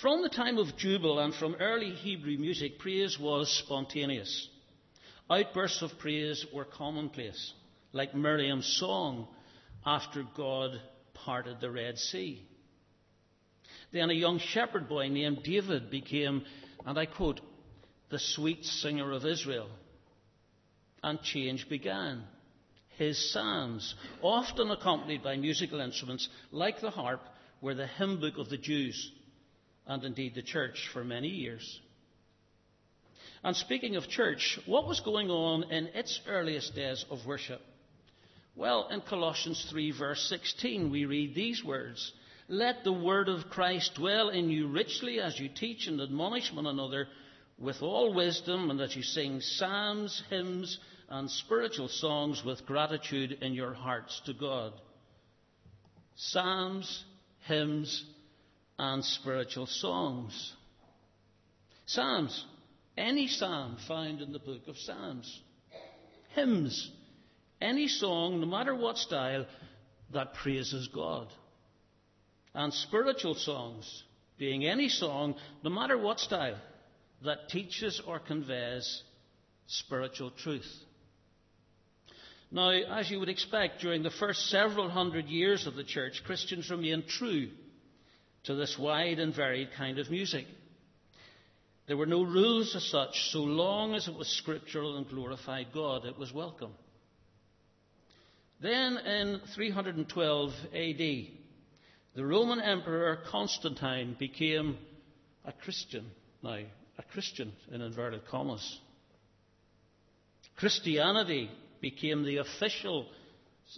From 0.00 0.22
the 0.22 0.28
time 0.30 0.58
of 0.58 0.76
Jubal 0.76 1.18
and 1.18 1.34
from 1.34 1.56
early 1.56 1.90
Hebrew 1.90 2.38
music, 2.38 2.78
praise 2.78 3.18
was 3.18 3.50
spontaneous. 3.64 4.48
Outbursts 5.30 5.82
of 5.82 5.98
praise 5.98 6.46
were 6.54 6.64
commonplace, 6.64 7.52
like 7.92 8.14
Miriam's 8.14 8.66
song 8.78 9.26
after 9.84 10.24
God 10.36 10.70
parted 11.14 11.60
the 11.60 11.70
Red 11.70 11.98
Sea. 11.98 12.42
Then 13.92 14.10
a 14.10 14.14
young 14.14 14.38
shepherd 14.38 14.88
boy 14.88 15.08
named 15.08 15.42
David 15.44 15.90
became, 15.90 16.44
and 16.84 16.98
I 16.98 17.06
quote, 17.06 17.40
the 18.10 18.18
sweet 18.18 18.64
singer 18.64 19.12
of 19.12 19.24
Israel. 19.24 19.68
And 21.02 21.20
change 21.22 21.68
began. 21.68 22.24
His 22.96 23.32
psalms, 23.32 23.94
often 24.22 24.70
accompanied 24.70 25.22
by 25.22 25.36
musical 25.36 25.80
instruments 25.80 26.28
like 26.50 26.80
the 26.80 26.90
harp, 26.90 27.20
were 27.60 27.74
the 27.74 27.86
hymn 27.86 28.20
book 28.20 28.38
of 28.38 28.48
the 28.48 28.56
Jews 28.56 29.12
and 29.86 30.02
indeed 30.04 30.34
the 30.34 30.42
church 30.42 30.88
for 30.92 31.04
many 31.04 31.28
years. 31.28 31.80
And 33.44 33.54
speaking 33.54 33.96
of 33.96 34.08
church, 34.08 34.58
what 34.66 34.88
was 34.88 35.00
going 35.00 35.30
on 35.30 35.70
in 35.70 35.86
its 35.88 36.20
earliest 36.26 36.74
days 36.74 37.04
of 37.10 37.26
worship? 37.26 37.60
Well, 38.56 38.88
in 38.88 39.02
Colossians 39.02 39.66
3, 39.70 39.92
verse 39.92 40.26
16, 40.28 40.90
we 40.90 41.04
read 41.04 41.34
these 41.34 41.62
words 41.62 42.12
Let 42.48 42.82
the 42.82 42.92
word 42.92 43.28
of 43.28 43.50
Christ 43.50 43.94
dwell 43.96 44.30
in 44.30 44.48
you 44.48 44.68
richly 44.68 45.20
as 45.20 45.38
you 45.38 45.48
teach 45.48 45.86
and 45.86 46.00
admonish 46.00 46.52
one 46.52 46.66
another 46.66 47.06
with 47.58 47.82
all 47.82 48.14
wisdom, 48.14 48.70
and 48.70 48.80
that 48.80 48.96
you 48.96 49.02
sing 49.02 49.40
psalms, 49.40 50.22
hymns, 50.28 50.78
and 51.08 51.30
spiritual 51.30 51.88
songs 51.88 52.42
with 52.44 52.66
gratitude 52.66 53.38
in 53.40 53.54
your 53.54 53.72
hearts 53.72 54.20
to 54.26 54.34
God. 54.34 54.72
Psalms, 56.16 57.04
hymns, 57.46 58.04
and 58.78 59.04
spiritual 59.04 59.66
songs. 59.66 60.54
Psalms, 61.86 62.44
any 62.96 63.28
psalm 63.28 63.76
found 63.86 64.20
in 64.20 64.32
the 64.32 64.38
book 64.38 64.66
of 64.66 64.76
Psalms. 64.76 65.42
Hymns, 66.34 66.90
any 67.60 67.88
song, 67.88 68.40
no 68.40 68.46
matter 68.46 68.74
what 68.74 68.98
style, 68.98 69.46
that 70.12 70.34
praises 70.34 70.88
God. 70.88 71.28
And 72.54 72.72
spiritual 72.72 73.34
songs, 73.34 74.04
being 74.38 74.66
any 74.66 74.88
song, 74.88 75.36
no 75.62 75.70
matter 75.70 75.96
what 75.96 76.18
style, 76.20 76.56
that 77.24 77.48
teaches 77.48 78.00
or 78.06 78.18
conveys 78.18 79.02
spiritual 79.66 80.30
truth. 80.30 80.70
Now, 82.50 82.70
as 82.70 83.10
you 83.10 83.18
would 83.18 83.28
expect, 83.28 83.80
during 83.80 84.02
the 84.02 84.10
first 84.10 84.48
several 84.50 84.88
hundred 84.88 85.26
years 85.26 85.66
of 85.66 85.74
the 85.74 85.84
church, 85.84 86.22
Christians 86.24 86.70
remained 86.70 87.08
true 87.08 87.48
to 88.44 88.54
this 88.54 88.78
wide 88.78 89.18
and 89.18 89.34
varied 89.34 89.70
kind 89.76 89.98
of 89.98 90.10
music. 90.10 90.46
There 91.86 91.96
were 91.96 92.06
no 92.06 92.22
rules 92.22 92.74
as 92.76 92.84
such, 92.84 93.30
so 93.30 93.40
long 93.40 93.94
as 93.94 94.08
it 94.08 94.14
was 94.14 94.28
scriptural 94.28 94.96
and 94.96 95.08
glorified 95.08 95.68
God, 95.72 96.04
it 96.04 96.18
was 96.18 96.32
welcome. 96.32 96.72
Then 98.60 98.96
in 98.96 99.40
312 99.54 100.52
AD, 100.72 100.98
the 102.14 102.24
Roman 102.24 102.60
Emperor 102.60 103.18
Constantine 103.30 104.16
became 104.18 104.78
a 105.44 105.52
Christian. 105.52 106.06
Now, 106.42 106.60
a 106.98 107.02
Christian, 107.02 107.52
in 107.70 107.80
inverted 107.80 108.26
commas. 108.26 108.80
Christianity 110.56 111.50
became 111.80 112.24
the 112.24 112.38
official 112.38 113.06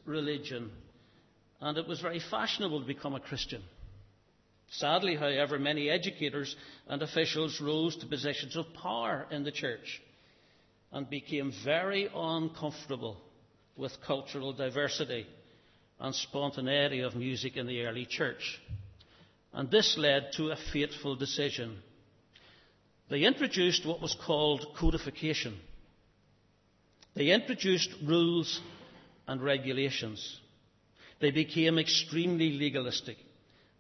religion, 0.05 0.71
and 1.61 1.77
it 1.77 1.89
was 1.89 2.01
very 2.01 2.21
fashionable 2.31 2.81
to 2.81 2.87
become 2.87 3.15
a 3.15 3.21
Christian. 3.21 3.63
Sadly, 4.71 5.17
however, 5.17 5.59
many 5.59 5.89
educators 5.89 6.55
and 6.87 7.03
officials 7.03 7.61
rose 7.61 7.97
to 7.97 8.07
positions 8.07 8.57
of 8.57 8.67
power 8.75 9.27
in 9.31 9.43
the 9.43 9.51
church 9.51 10.01
and 10.93 11.09
became 11.09 11.53
very 11.65 12.09
uncomfortable 12.15 13.17
with 13.77 13.93
cultural 14.07 14.53
diversity 14.53 15.27
and 16.01 16.15
spontaneity 16.15 17.01
of 17.01 17.17
music 17.17 17.57
in 17.57 17.67
the 17.67 17.83
early 17.83 18.07
church. 18.07 18.61
And 19.53 19.71
this 19.71 19.97
led 19.99 20.33
to 20.37 20.51
a 20.51 20.57
fateful 20.73 21.17
decision 21.17 21.79
they 23.11 23.23
introduced 23.23 23.87
what 23.87 24.03
was 24.03 24.17
called 24.27 24.67
codification. 24.79 25.57
They 27.15 27.31
introduced 27.31 27.91
rules 28.07 28.61
and 29.27 29.43
regulations. 29.43 30.41
They 31.21 31.31
became 31.31 31.79
extremely 31.79 32.53
legalistic 32.53 33.17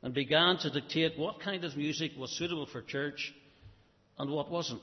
and 0.02 0.14
began 0.14 0.58
to 0.58 0.70
dictate 0.70 1.18
what 1.18 1.40
kind 1.40 1.64
of 1.64 1.76
music 1.76 2.12
was 2.16 2.36
suitable 2.36 2.66
for 2.66 2.82
church 2.82 3.32
and 4.18 4.30
what 4.30 4.50
wasn't. 4.50 4.82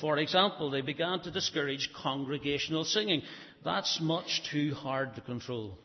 For 0.00 0.18
example, 0.18 0.70
they 0.70 0.80
began 0.80 1.20
to 1.20 1.30
discourage 1.30 1.90
congregational 2.02 2.84
singing. 2.84 3.22
that's 3.64 4.00
much 4.00 4.42
too 4.50 4.74
hard 4.74 5.14
to 5.14 5.20
control. 5.20 5.78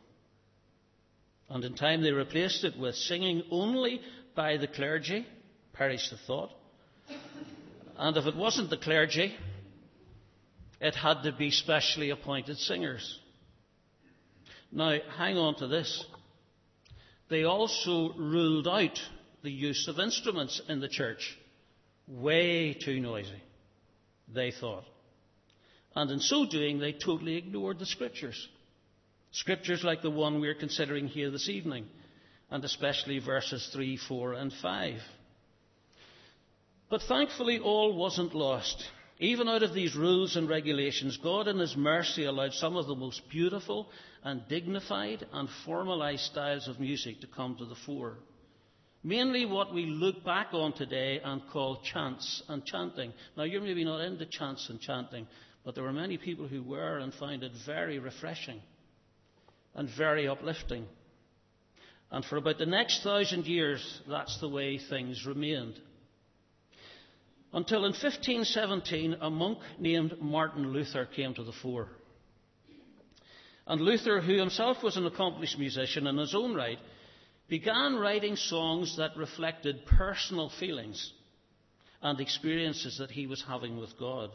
And 1.50 1.64
in 1.64 1.74
time 1.74 2.02
they 2.02 2.12
replaced 2.12 2.64
it 2.64 2.78
with 2.78 2.94
singing 2.94 3.42
only 3.50 4.00
by 4.34 4.56
the 4.56 4.66
clergy, 4.66 5.26
perish 5.72 6.10
the 6.10 6.16
thought. 6.26 6.50
And 7.96 8.16
if 8.16 8.26
it 8.26 8.36
wasn't 8.36 8.70
the 8.70 8.76
clergy, 8.76 9.34
it 10.80 10.94
had 10.94 11.22
to 11.22 11.32
be 11.32 11.50
specially 11.50 12.10
appointed 12.10 12.58
singers. 12.58 13.18
Now, 14.70 14.98
hang 15.16 15.36
on 15.36 15.56
to 15.56 15.66
this. 15.66 16.04
They 17.28 17.44
also 17.44 18.12
ruled 18.14 18.68
out 18.68 18.98
the 19.42 19.50
use 19.50 19.88
of 19.88 19.98
instruments 19.98 20.60
in 20.68 20.80
the 20.80 20.88
church. 20.88 21.36
Way 22.06 22.74
too 22.74 23.00
noisy, 23.00 23.42
they 24.32 24.50
thought. 24.50 24.84
And 25.94 26.10
in 26.10 26.20
so 26.20 26.46
doing, 26.46 26.78
they 26.78 26.92
totally 26.92 27.36
ignored 27.36 27.78
the 27.78 27.86
scriptures. 27.86 28.48
Scriptures 29.32 29.84
like 29.84 30.00
the 30.00 30.10
one 30.10 30.40
we're 30.40 30.54
considering 30.54 31.06
here 31.06 31.30
this 31.30 31.48
evening, 31.48 31.86
and 32.50 32.64
especially 32.64 33.18
verses 33.18 33.68
3, 33.72 33.98
4, 34.08 34.34
and 34.34 34.52
5. 34.52 35.00
But 36.90 37.02
thankfully, 37.02 37.58
all 37.58 37.94
wasn't 37.94 38.34
lost. 38.34 38.82
Even 39.20 39.48
out 39.48 39.62
of 39.62 39.74
these 39.74 39.96
rules 39.96 40.36
and 40.36 40.48
regulations, 40.48 41.18
God 41.22 41.48
in 41.48 41.58
His 41.58 41.76
mercy 41.76 42.24
allowed 42.24 42.54
some 42.54 42.76
of 42.76 42.86
the 42.86 42.94
most 42.94 43.28
beautiful 43.28 43.88
and 44.22 44.46
dignified 44.48 45.26
and 45.32 45.48
formalized 45.66 46.22
styles 46.22 46.68
of 46.68 46.80
music 46.80 47.20
to 47.20 47.26
come 47.26 47.56
to 47.56 47.64
the 47.64 47.74
fore. 47.74 48.18
Mainly 49.02 49.44
what 49.44 49.74
we 49.74 49.86
look 49.86 50.24
back 50.24 50.48
on 50.52 50.72
today 50.72 51.20
and 51.22 51.42
call 51.50 51.80
chants 51.82 52.42
and 52.48 52.64
chanting. 52.64 53.12
Now, 53.36 53.44
you're 53.44 53.60
maybe 53.60 53.84
not 53.84 54.00
into 54.00 54.26
chants 54.26 54.68
and 54.70 54.80
chanting, 54.80 55.26
but 55.64 55.74
there 55.74 55.84
were 55.84 55.92
many 55.92 56.16
people 56.16 56.48
who 56.48 56.62
were 56.62 56.98
and 56.98 57.12
found 57.14 57.42
it 57.42 57.52
very 57.66 57.98
refreshing 57.98 58.60
and 59.74 59.88
very 59.96 60.26
uplifting. 60.26 60.86
And 62.10 62.24
for 62.24 62.36
about 62.36 62.58
the 62.58 62.66
next 62.66 63.02
thousand 63.02 63.46
years, 63.46 64.00
that's 64.08 64.40
the 64.40 64.48
way 64.48 64.78
things 64.78 65.26
remained. 65.26 65.78
Until 67.52 67.84
in 67.86 67.92
1517, 67.92 69.16
a 69.20 69.30
monk 69.30 69.58
named 69.78 70.20
Martin 70.20 70.72
Luther 70.72 71.06
came 71.06 71.34
to 71.34 71.44
the 71.44 71.52
fore. 71.52 71.88
And 73.66 73.80
Luther, 73.80 74.20
who 74.20 74.38
himself 74.38 74.82
was 74.82 74.96
an 74.96 75.06
accomplished 75.06 75.58
musician 75.58 76.06
in 76.06 76.16
his 76.16 76.34
own 76.34 76.54
right, 76.54 76.78
began 77.48 77.96
writing 77.96 78.36
songs 78.36 78.96
that 78.96 79.16
reflected 79.16 79.86
personal 79.86 80.50
feelings 80.58 81.12
and 82.02 82.20
experiences 82.20 82.98
that 82.98 83.10
he 83.10 83.26
was 83.26 83.42
having 83.46 83.78
with 83.78 83.98
God. 83.98 84.30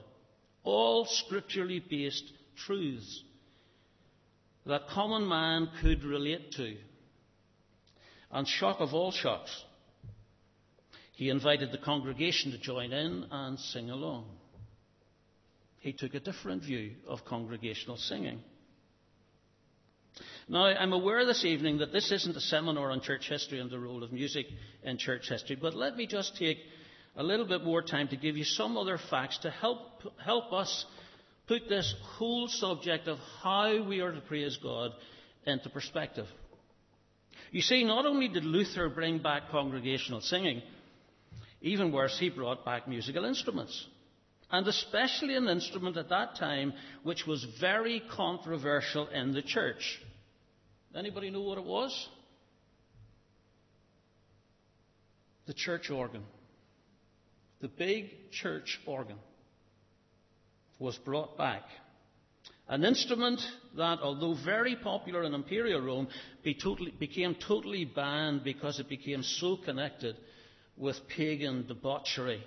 All 0.63 1.05
scripturally 1.05 1.83
based 1.87 2.31
truths 2.65 3.23
that 4.65 4.87
common 4.89 5.27
man 5.27 5.69
could 5.81 6.03
relate 6.03 6.51
to. 6.53 6.75
And 8.31 8.47
shock 8.47 8.77
of 8.79 8.93
all 8.93 9.11
shocks, 9.11 9.63
he 11.13 11.29
invited 11.29 11.71
the 11.71 11.77
congregation 11.77 12.51
to 12.51 12.57
join 12.57 12.91
in 12.91 13.25
and 13.31 13.59
sing 13.59 13.89
along. 13.89 14.25
He 15.79 15.93
took 15.93 16.13
a 16.15 16.19
different 16.19 16.63
view 16.63 16.93
of 17.07 17.25
congregational 17.25 17.97
singing. 17.97 18.39
Now, 20.47 20.65
I'm 20.65 20.93
aware 20.93 21.25
this 21.25 21.45
evening 21.45 21.79
that 21.79 21.91
this 21.91 22.11
isn't 22.11 22.35
a 22.35 22.41
seminar 22.41 22.91
on 22.91 23.01
church 23.01 23.29
history 23.29 23.59
and 23.59 23.69
the 23.69 23.79
role 23.79 24.03
of 24.03 24.11
music 24.11 24.45
in 24.83 24.97
church 24.97 25.29
history, 25.29 25.57
but 25.59 25.73
let 25.73 25.95
me 25.95 26.07
just 26.07 26.35
take 26.37 26.57
a 27.15 27.23
little 27.23 27.47
bit 27.47 27.63
more 27.63 27.81
time 27.81 28.07
to 28.09 28.17
give 28.17 28.35
you 28.35 28.43
some 28.43 28.77
other 28.77 28.97
facts 29.09 29.37
to 29.39 29.51
help, 29.51 29.79
help 30.23 30.51
us 30.51 30.85
put 31.47 31.69
this 31.69 31.93
whole 32.17 32.47
subject 32.47 33.07
of 33.07 33.19
how 33.41 33.83
we 33.83 34.01
are 34.01 34.11
to 34.11 34.21
praise 34.21 34.57
God 34.61 34.91
into 35.45 35.69
perspective. 35.69 36.27
You 37.51 37.61
see, 37.61 37.83
not 37.83 38.05
only 38.05 38.29
did 38.29 38.45
Luther 38.45 38.89
bring 38.89 39.19
back 39.19 39.49
congregational 39.51 40.21
singing, 40.21 40.61
even 41.63 41.93
worse, 41.93 42.19
he 42.19 42.29
brought 42.29 42.65
back 42.65 42.89
musical 42.89 43.23
instruments. 43.23 43.87
And 44.51 44.67
especially 44.67 45.35
an 45.35 45.47
instrument 45.47 45.97
at 45.97 46.09
that 46.09 46.35
time 46.35 46.73
which 47.03 47.25
was 47.25 47.43
very 47.59 48.03
controversial 48.11 49.07
in 49.07 49.31
the 49.33 49.41
church. 49.41 49.99
Anybody 50.93 51.31
know 51.31 51.41
what 51.41 51.57
it 51.57 51.63
was? 51.63 52.09
The 55.47 55.53
church 55.53 55.89
organ. 55.89 56.23
The 57.61 57.69
big 57.69 58.31
church 58.31 58.79
organ 58.85 59.17
was 60.79 60.97
brought 60.97 61.37
back. 61.37 61.63
An 62.67 62.83
instrument 62.83 63.39
that, 63.77 63.99
although 64.01 64.35
very 64.45 64.75
popular 64.75 65.23
in 65.23 65.33
Imperial 65.33 65.81
Rome, 65.81 66.09
be 66.43 66.55
totally, 66.55 66.91
became 66.91 67.35
totally 67.35 67.85
banned 67.85 68.43
because 68.43 68.79
it 68.79 68.89
became 68.89 69.23
so 69.23 69.57
connected 69.57 70.15
with 70.77 71.07
pagan 71.07 71.65
debauchery. 71.67 72.43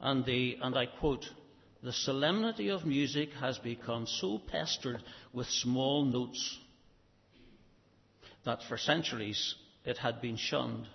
And, 0.00 0.24
the, 0.24 0.58
and 0.62 0.76
I 0.76 0.86
quote, 0.86 1.24
the 1.82 1.92
solemnity 1.92 2.68
of 2.68 2.84
music 2.84 3.30
has 3.40 3.58
become 3.58 4.06
so 4.06 4.38
pestered 4.38 5.02
with 5.32 5.46
small 5.46 6.04
notes 6.04 6.58
that 8.44 8.62
for 8.68 8.78
centuries 8.78 9.54
it 9.84 9.98
had 9.98 10.20
been 10.20 10.36
shunned. 10.36 10.86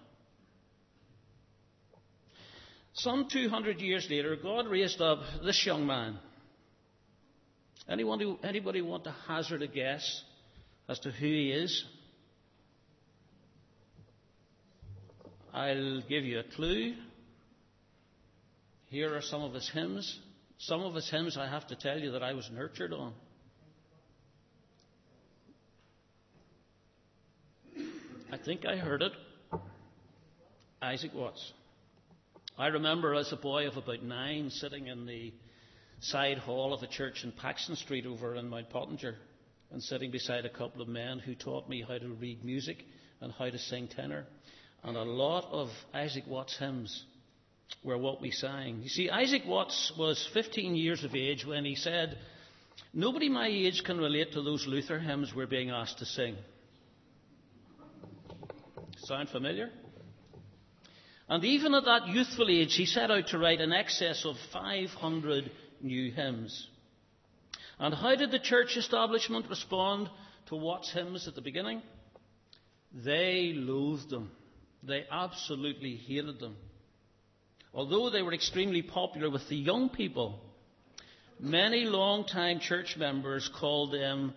Some 2.94 3.28
200 3.32 3.80
years 3.80 4.08
later, 4.10 4.36
God 4.36 4.68
raised 4.68 5.02
up 5.02 5.20
this 5.44 5.66
young 5.66 5.86
man. 5.86 6.20
Anyone 7.90 8.38
anybody 8.44 8.82
want 8.82 9.06
to 9.06 9.16
hazard 9.28 9.62
a 9.62 9.68
guess 9.68 10.24
as 10.88 11.00
to 11.00 11.12
who 11.12 11.26
he 11.26 11.52
is? 11.52 11.86
I'll 15.54 16.02
give 16.08 16.24
you 16.24 16.40
a 16.40 16.44
clue. 16.56 16.94
Here 18.88 19.14
are 19.16 19.22
some 19.22 19.42
of 19.42 19.54
his 19.54 19.70
hymns. 19.70 20.20
Some 20.60 20.82
of 20.82 20.96
his 20.96 21.10
hymns, 21.10 21.38
I 21.38 21.48
have 21.48 21.68
to 21.68 21.76
tell 21.76 22.00
you, 22.00 22.12
that 22.12 22.24
I 22.24 22.34
was 22.34 22.50
nurtured 22.54 22.94
on. 22.94 23.14
I 28.32 28.38
think 28.38 28.66
I 28.66 28.78
heard 28.78 29.02
it. 29.02 29.12
Isaac 30.82 31.12
Watts. 31.14 31.52
I 32.58 32.68
remember 32.68 33.16
as 33.16 33.34
a 33.34 33.38
boy 33.38 33.68
of 33.68 33.76
about 33.76 34.04
nine 34.04 34.50
sitting 34.52 34.88
in 34.88 35.06
the 35.06 35.34
side 36.00 36.38
hall 36.38 36.74
of 36.74 36.82
a 36.82 36.88
church 36.88 37.26
in 37.26 37.34
Paxton 37.34 37.76
Street 37.76 38.06
over 38.06 38.36
in 38.36 38.48
Mount 38.48 38.70
Pottinger 38.70 39.16
and 39.72 39.84
sitting 39.84 40.12
beside 40.12 40.46
a 40.46 40.50
couple 40.50 40.82
of 40.82 40.88
men 40.88 41.20
who 41.20 41.36
taught 41.36 41.68
me 41.68 41.84
how 41.86 41.98
to 41.98 42.08
read 42.08 42.46
music 42.46 42.78
and 43.20 43.34
how 43.34 43.50
to 43.50 43.58
sing 43.58 43.90
tenor. 43.90 44.26
And 44.84 44.98
a 44.98 45.04
lot 45.04 45.48
of 45.52 45.70
Isaac 45.94 46.26
Watts 46.28 46.58
hymns 46.58 47.06
were 47.84 47.98
what 47.98 48.22
we 48.22 48.32
sang. 48.32 48.82
You 48.82 48.90
see, 48.90 49.10
Isaac 49.10 49.44
Watts 49.46 49.94
was 49.98 50.28
15 50.34 50.76
years 50.76 51.04
of 51.04 51.16
age 51.16 51.46
when 51.46 51.66
he 51.66 51.76
said, 51.76 52.18
Nobody 52.94 53.30
my 53.30 53.48
age 53.48 53.84
can 53.86 53.98
relate 53.98 54.34
to 54.34 54.42
those 54.42 54.66
Luther 54.68 55.00
hymns 55.00 55.34
we're 55.36 55.48
being 55.48 55.70
asked 55.70 56.00
to 56.00 56.06
sing. 56.06 56.36
Sound 58.98 59.30
familiar? 59.30 59.70
And 61.30 61.44
even 61.46 61.74
at 61.74 61.86
that 61.86 62.08
youthful 62.08 62.50
age, 62.50 62.76
he 62.76 62.86
set 62.86 63.10
out 63.10 63.28
to 63.28 63.38
write 63.38 63.62
in 63.62 63.72
excess 63.72 64.26
of 64.26 64.36
500 64.52 65.50
new 65.82 66.12
hymns. 66.12 66.68
And 67.80 67.94
how 67.94 68.16
did 68.16 68.32
the 68.32 68.40
church 68.40 68.76
establishment 68.76 69.50
respond 69.50 70.10
to 70.48 70.56
Watts' 70.56 70.92
hymns 70.92 71.28
at 71.28 71.36
the 71.36 71.42
beginning? 71.42 71.82
They 72.94 73.54
loathed 73.56 74.10
them. 74.10 74.32
They 74.84 75.06
absolutely 75.12 75.96
hated 75.96 76.40
them. 76.40 76.56
Although 77.74 78.10
they 78.10 78.22
were 78.22 78.34
extremely 78.34 78.82
popular 78.82 79.30
with 79.30 79.48
the 79.48 79.56
young 79.56 79.90
people, 79.90 80.40
many 81.40 81.86
long-time 81.86 82.60
church 82.60 82.98
members 82.98 83.50
called 83.60 83.94
them 83.94 84.34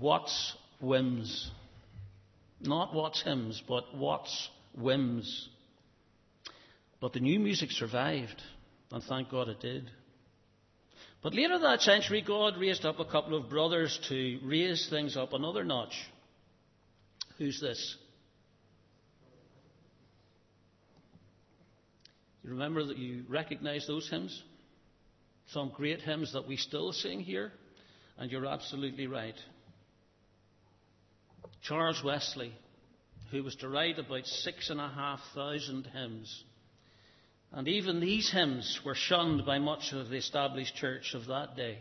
Watts 0.00 0.56
whims. 0.80 1.50
Not 2.60 2.94
Watts 2.94 3.22
hymns, 3.22 3.62
but 3.68 3.94
Watts 3.94 4.48
whims. 4.74 5.48
But 7.00 7.12
the 7.12 7.20
new 7.20 7.38
music 7.38 7.70
survived, 7.70 8.42
and 8.90 9.02
thank 9.04 9.30
God 9.30 9.48
it 9.48 9.60
did. 9.60 9.90
But 11.22 11.34
later 11.34 11.58
that 11.58 11.82
century, 11.82 12.22
God 12.22 12.58
raised 12.58 12.84
up 12.84 12.98
a 12.98 13.04
couple 13.04 13.36
of 13.36 13.48
brothers 13.48 13.98
to 14.08 14.40
raise 14.42 14.88
things 14.88 15.16
up 15.16 15.32
another 15.32 15.64
notch. 15.64 15.94
Who's 17.38 17.60
this? 17.60 17.96
You 22.44 22.50
remember 22.50 22.84
that 22.84 22.98
you 22.98 23.24
recognize 23.28 23.86
those 23.86 24.08
hymns? 24.10 24.42
Some 25.48 25.72
great 25.74 26.02
hymns 26.02 26.34
that 26.34 26.46
we 26.46 26.56
still 26.56 26.92
sing 26.92 27.20
here, 27.20 27.52
and 28.18 28.30
you're 28.30 28.46
absolutely 28.46 29.06
right. 29.06 29.34
Charles 31.62 32.02
Wesley, 32.04 32.52
who 33.30 33.42
was 33.42 33.56
to 33.56 33.68
write 33.68 33.98
about 33.98 34.26
six 34.26 34.68
and 34.68 34.78
a 34.78 34.88
half 34.88 35.20
thousand 35.34 35.86
hymns. 35.86 36.44
And 37.50 37.66
even 37.66 38.00
these 38.00 38.30
hymns 38.30 38.80
were 38.84 38.94
shunned 38.94 39.46
by 39.46 39.58
much 39.58 39.92
of 39.92 40.10
the 40.10 40.16
established 40.16 40.74
church 40.76 41.14
of 41.14 41.26
that 41.26 41.56
day. 41.56 41.78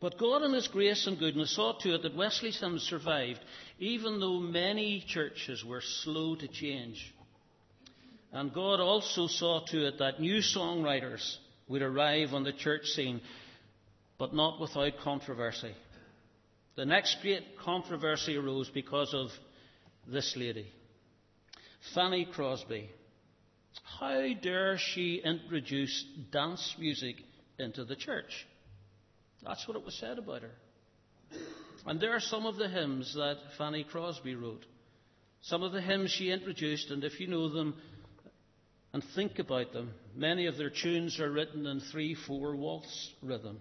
But 0.00 0.18
God, 0.18 0.42
in 0.42 0.54
His 0.54 0.68
grace 0.68 1.06
and 1.06 1.18
goodness, 1.18 1.54
saw 1.54 1.72
to 1.80 1.94
it 1.94 2.02
that 2.02 2.16
Wesley's 2.16 2.60
hymns 2.60 2.82
survived, 2.82 3.40
even 3.78 4.20
though 4.20 4.38
many 4.38 5.04
churches 5.06 5.62
were 5.64 5.82
slow 5.82 6.36
to 6.36 6.48
change. 6.48 7.12
And 8.34 8.52
God 8.52 8.80
also 8.80 9.28
saw 9.28 9.64
to 9.68 9.86
it 9.86 10.00
that 10.00 10.20
new 10.20 10.40
songwriters 10.40 11.36
would 11.68 11.82
arrive 11.82 12.34
on 12.34 12.42
the 12.42 12.52
church 12.52 12.84
scene, 12.86 13.20
but 14.18 14.34
not 14.34 14.60
without 14.60 14.98
controversy. 15.04 15.72
The 16.74 16.84
next 16.84 17.18
great 17.22 17.56
controversy 17.64 18.36
arose 18.36 18.68
because 18.68 19.14
of 19.14 19.28
this 20.12 20.34
lady, 20.36 20.66
Fanny 21.94 22.24
Crosby. 22.24 22.90
How 24.00 24.26
dare 24.42 24.78
she 24.78 25.22
introduce 25.24 26.04
dance 26.32 26.74
music 26.76 27.14
into 27.60 27.84
the 27.84 27.94
church? 27.94 28.46
That's 29.44 29.66
what 29.68 29.76
it 29.76 29.84
was 29.84 29.94
said 29.94 30.18
about 30.18 30.42
her. 30.42 31.38
And 31.86 32.00
there 32.00 32.16
are 32.16 32.20
some 32.20 32.46
of 32.46 32.56
the 32.56 32.68
hymns 32.68 33.14
that 33.14 33.36
Fanny 33.58 33.84
Crosby 33.84 34.34
wrote. 34.34 34.64
Some 35.42 35.62
of 35.62 35.70
the 35.70 35.80
hymns 35.82 36.10
she 36.10 36.30
introduced, 36.30 36.90
and 36.90 37.04
if 37.04 37.20
you 37.20 37.28
know 37.28 37.48
them 37.48 37.74
and 38.94 39.02
think 39.16 39.40
about 39.40 39.72
them, 39.72 39.92
many 40.14 40.46
of 40.46 40.56
their 40.56 40.70
tunes 40.70 41.18
are 41.18 41.30
written 41.30 41.66
in 41.66 41.80
3 41.80 42.14
4 42.14 42.54
waltz 42.54 43.12
rhythm. 43.22 43.60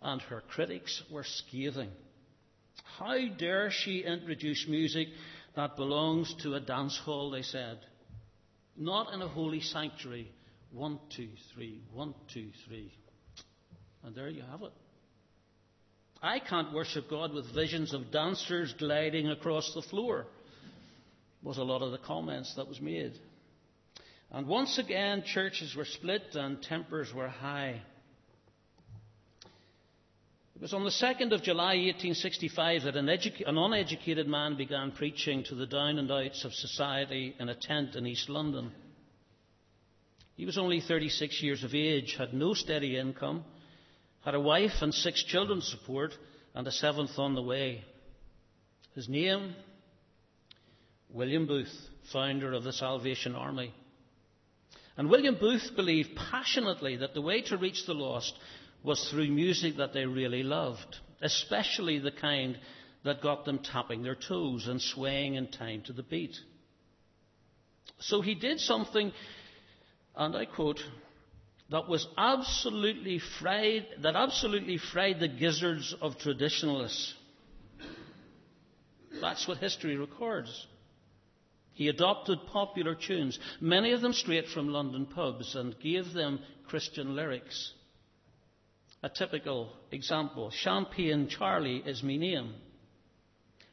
And 0.00 0.22
her 0.22 0.42
critics 0.48 1.02
were 1.10 1.24
scathing. 1.24 1.90
How 2.98 3.18
dare 3.36 3.70
she 3.70 3.98
introduce 3.98 4.66
music 4.66 5.08
that 5.54 5.76
belongs 5.76 6.34
to 6.42 6.54
a 6.54 6.60
dance 6.60 6.96
hall, 6.96 7.30
they 7.30 7.42
said. 7.42 7.80
Not 8.74 9.12
in 9.12 9.20
a 9.20 9.28
holy 9.28 9.60
sanctuary. 9.60 10.32
One, 10.72 10.98
two, 11.14 11.28
three, 11.54 11.82
one, 11.92 12.14
two, 12.32 12.48
three. 12.66 12.90
And 14.02 14.14
there 14.14 14.30
you 14.30 14.42
have 14.50 14.62
it. 14.62 14.72
I 16.22 16.38
can't 16.38 16.72
worship 16.72 17.10
God 17.10 17.34
with 17.34 17.54
visions 17.54 17.92
of 17.92 18.10
dancers 18.10 18.74
gliding 18.78 19.28
across 19.28 19.74
the 19.74 19.82
floor, 19.82 20.26
was 21.42 21.58
a 21.58 21.62
lot 21.62 21.82
of 21.82 21.92
the 21.92 21.98
comments 21.98 22.54
that 22.56 22.66
was 22.66 22.80
made. 22.80 23.12
And 24.30 24.46
once 24.46 24.78
again, 24.78 25.22
churches 25.22 25.74
were 25.74 25.86
split 25.86 26.34
and 26.34 26.62
tempers 26.62 27.12
were 27.14 27.28
high. 27.28 27.80
It 30.54 30.62
was 30.62 30.74
on 30.74 30.84
the 30.84 30.90
2nd 30.90 31.32
of 31.32 31.42
July 31.42 31.76
1865 31.76 32.82
that 32.82 32.96
an, 32.96 33.08
an, 33.08 33.58
uneducated 33.58 34.26
man 34.26 34.56
began 34.56 34.90
preaching 34.90 35.44
to 35.44 35.54
the 35.54 35.66
down 35.66 35.98
and 35.98 36.10
outs 36.10 36.44
of 36.44 36.52
society 36.52 37.34
in 37.38 37.48
a 37.48 37.54
tent 37.54 37.94
in 37.94 38.06
East 38.06 38.28
London. 38.28 38.72
He 40.34 40.44
was 40.44 40.58
only 40.58 40.80
36 40.80 41.42
years 41.42 41.64
of 41.64 41.74
age, 41.74 42.16
had 42.18 42.34
no 42.34 42.54
steady 42.54 42.98
income, 42.98 43.44
had 44.24 44.34
a 44.34 44.40
wife 44.40 44.82
and 44.82 44.92
six 44.92 45.22
children 45.22 45.60
to 45.60 45.66
support, 45.66 46.12
and 46.54 46.66
a 46.66 46.72
seventh 46.72 47.18
on 47.18 47.34
the 47.34 47.42
way. 47.42 47.84
His 48.94 49.08
name? 49.08 49.54
William 51.08 51.46
Booth, 51.46 51.72
founder 52.12 52.52
of 52.52 52.64
the 52.64 52.72
Salvation 52.72 53.34
Army. 53.34 53.72
And 54.98 55.08
William 55.08 55.36
Booth 55.36 55.70
believed 55.76 56.16
passionately 56.16 56.96
that 56.96 57.14
the 57.14 57.22
way 57.22 57.40
to 57.42 57.56
reach 57.56 57.86
the 57.86 57.94
lost 57.94 58.36
was 58.82 59.08
through 59.08 59.28
music 59.28 59.76
that 59.76 59.92
they 59.92 60.04
really 60.04 60.42
loved, 60.42 60.96
especially 61.22 62.00
the 62.00 62.10
kind 62.10 62.58
that 63.04 63.22
got 63.22 63.44
them 63.44 63.60
tapping 63.60 64.02
their 64.02 64.16
toes 64.16 64.66
and 64.66 64.82
swaying 64.82 65.36
in 65.36 65.46
time 65.52 65.82
to 65.86 65.92
the 65.92 66.02
beat. 66.02 66.36
So 68.00 68.22
he 68.22 68.34
did 68.34 68.58
something, 68.58 69.12
and 70.16 70.36
I 70.36 70.46
quote, 70.46 70.82
that 71.70 71.88
was 71.88 72.06
absolutely 72.16 73.20
fried, 73.40 73.86
that 74.02 74.16
absolutely 74.16 74.78
fried 74.78 75.20
the 75.20 75.28
gizzards 75.28 75.94
of 76.00 76.18
traditionalists. 76.18 77.14
That's 79.20 79.46
what 79.46 79.58
history 79.58 79.96
records. 79.96 80.66
He 81.78 81.86
adopted 81.86 82.40
popular 82.48 82.96
tunes, 82.96 83.38
many 83.60 83.92
of 83.92 84.00
them 84.00 84.12
straight 84.12 84.48
from 84.48 84.66
London 84.66 85.06
pubs, 85.06 85.54
and 85.54 85.78
gave 85.78 86.12
them 86.12 86.40
Christian 86.66 87.14
lyrics. 87.14 87.72
A 89.04 89.08
typical 89.08 89.70
example 89.92 90.50
Champagne 90.50 91.28
Charlie 91.28 91.84
is 91.86 92.02
my 92.02 92.16
name. 92.16 92.54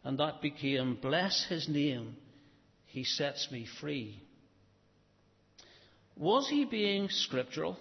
And 0.04 0.20
that 0.20 0.40
became 0.40 1.00
Bless 1.02 1.48
his 1.50 1.68
name, 1.68 2.16
he 2.86 3.04
sets 3.04 3.50
me 3.52 3.66
free. 3.82 4.22
Was 6.16 6.48
he 6.48 6.64
being 6.66 7.10
scriptural? 7.10 7.76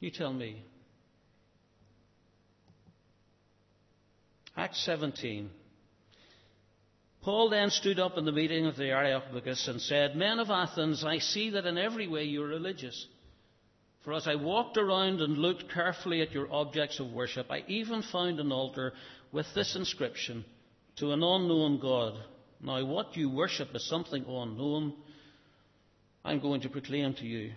You 0.00 0.10
tell 0.10 0.32
me. 0.32 0.64
Acts 4.56 4.84
17. 4.84 5.50
Paul 7.24 7.48
then 7.48 7.70
stood 7.70 7.98
up 7.98 8.18
in 8.18 8.26
the 8.26 8.32
meeting 8.32 8.66
of 8.66 8.76
the 8.76 8.90
Areopagus 8.90 9.66
and 9.66 9.80
said, 9.80 10.14
Men 10.14 10.38
of 10.38 10.50
Athens, 10.50 11.02
I 11.02 11.18
see 11.18 11.50
that 11.50 11.64
in 11.64 11.78
every 11.78 12.06
way 12.06 12.24
you 12.24 12.42
are 12.42 12.48
religious. 12.48 13.06
For 14.04 14.12
as 14.12 14.28
I 14.28 14.34
walked 14.34 14.76
around 14.76 15.22
and 15.22 15.38
looked 15.38 15.72
carefully 15.72 16.20
at 16.20 16.32
your 16.32 16.52
objects 16.52 17.00
of 17.00 17.12
worship, 17.12 17.50
I 17.50 17.64
even 17.66 18.02
found 18.02 18.40
an 18.40 18.52
altar 18.52 18.92
with 19.32 19.46
this 19.54 19.74
inscription 19.74 20.44
To 20.96 21.12
an 21.12 21.22
unknown 21.22 21.80
God. 21.80 22.12
Now, 22.60 22.84
what 22.84 23.16
you 23.16 23.30
worship 23.30 23.74
is 23.74 23.88
something 23.88 24.26
unknown. 24.28 24.92
I'm 26.26 26.40
going 26.40 26.60
to 26.60 26.68
proclaim 26.68 27.14
to 27.14 27.24
you. 27.24 27.52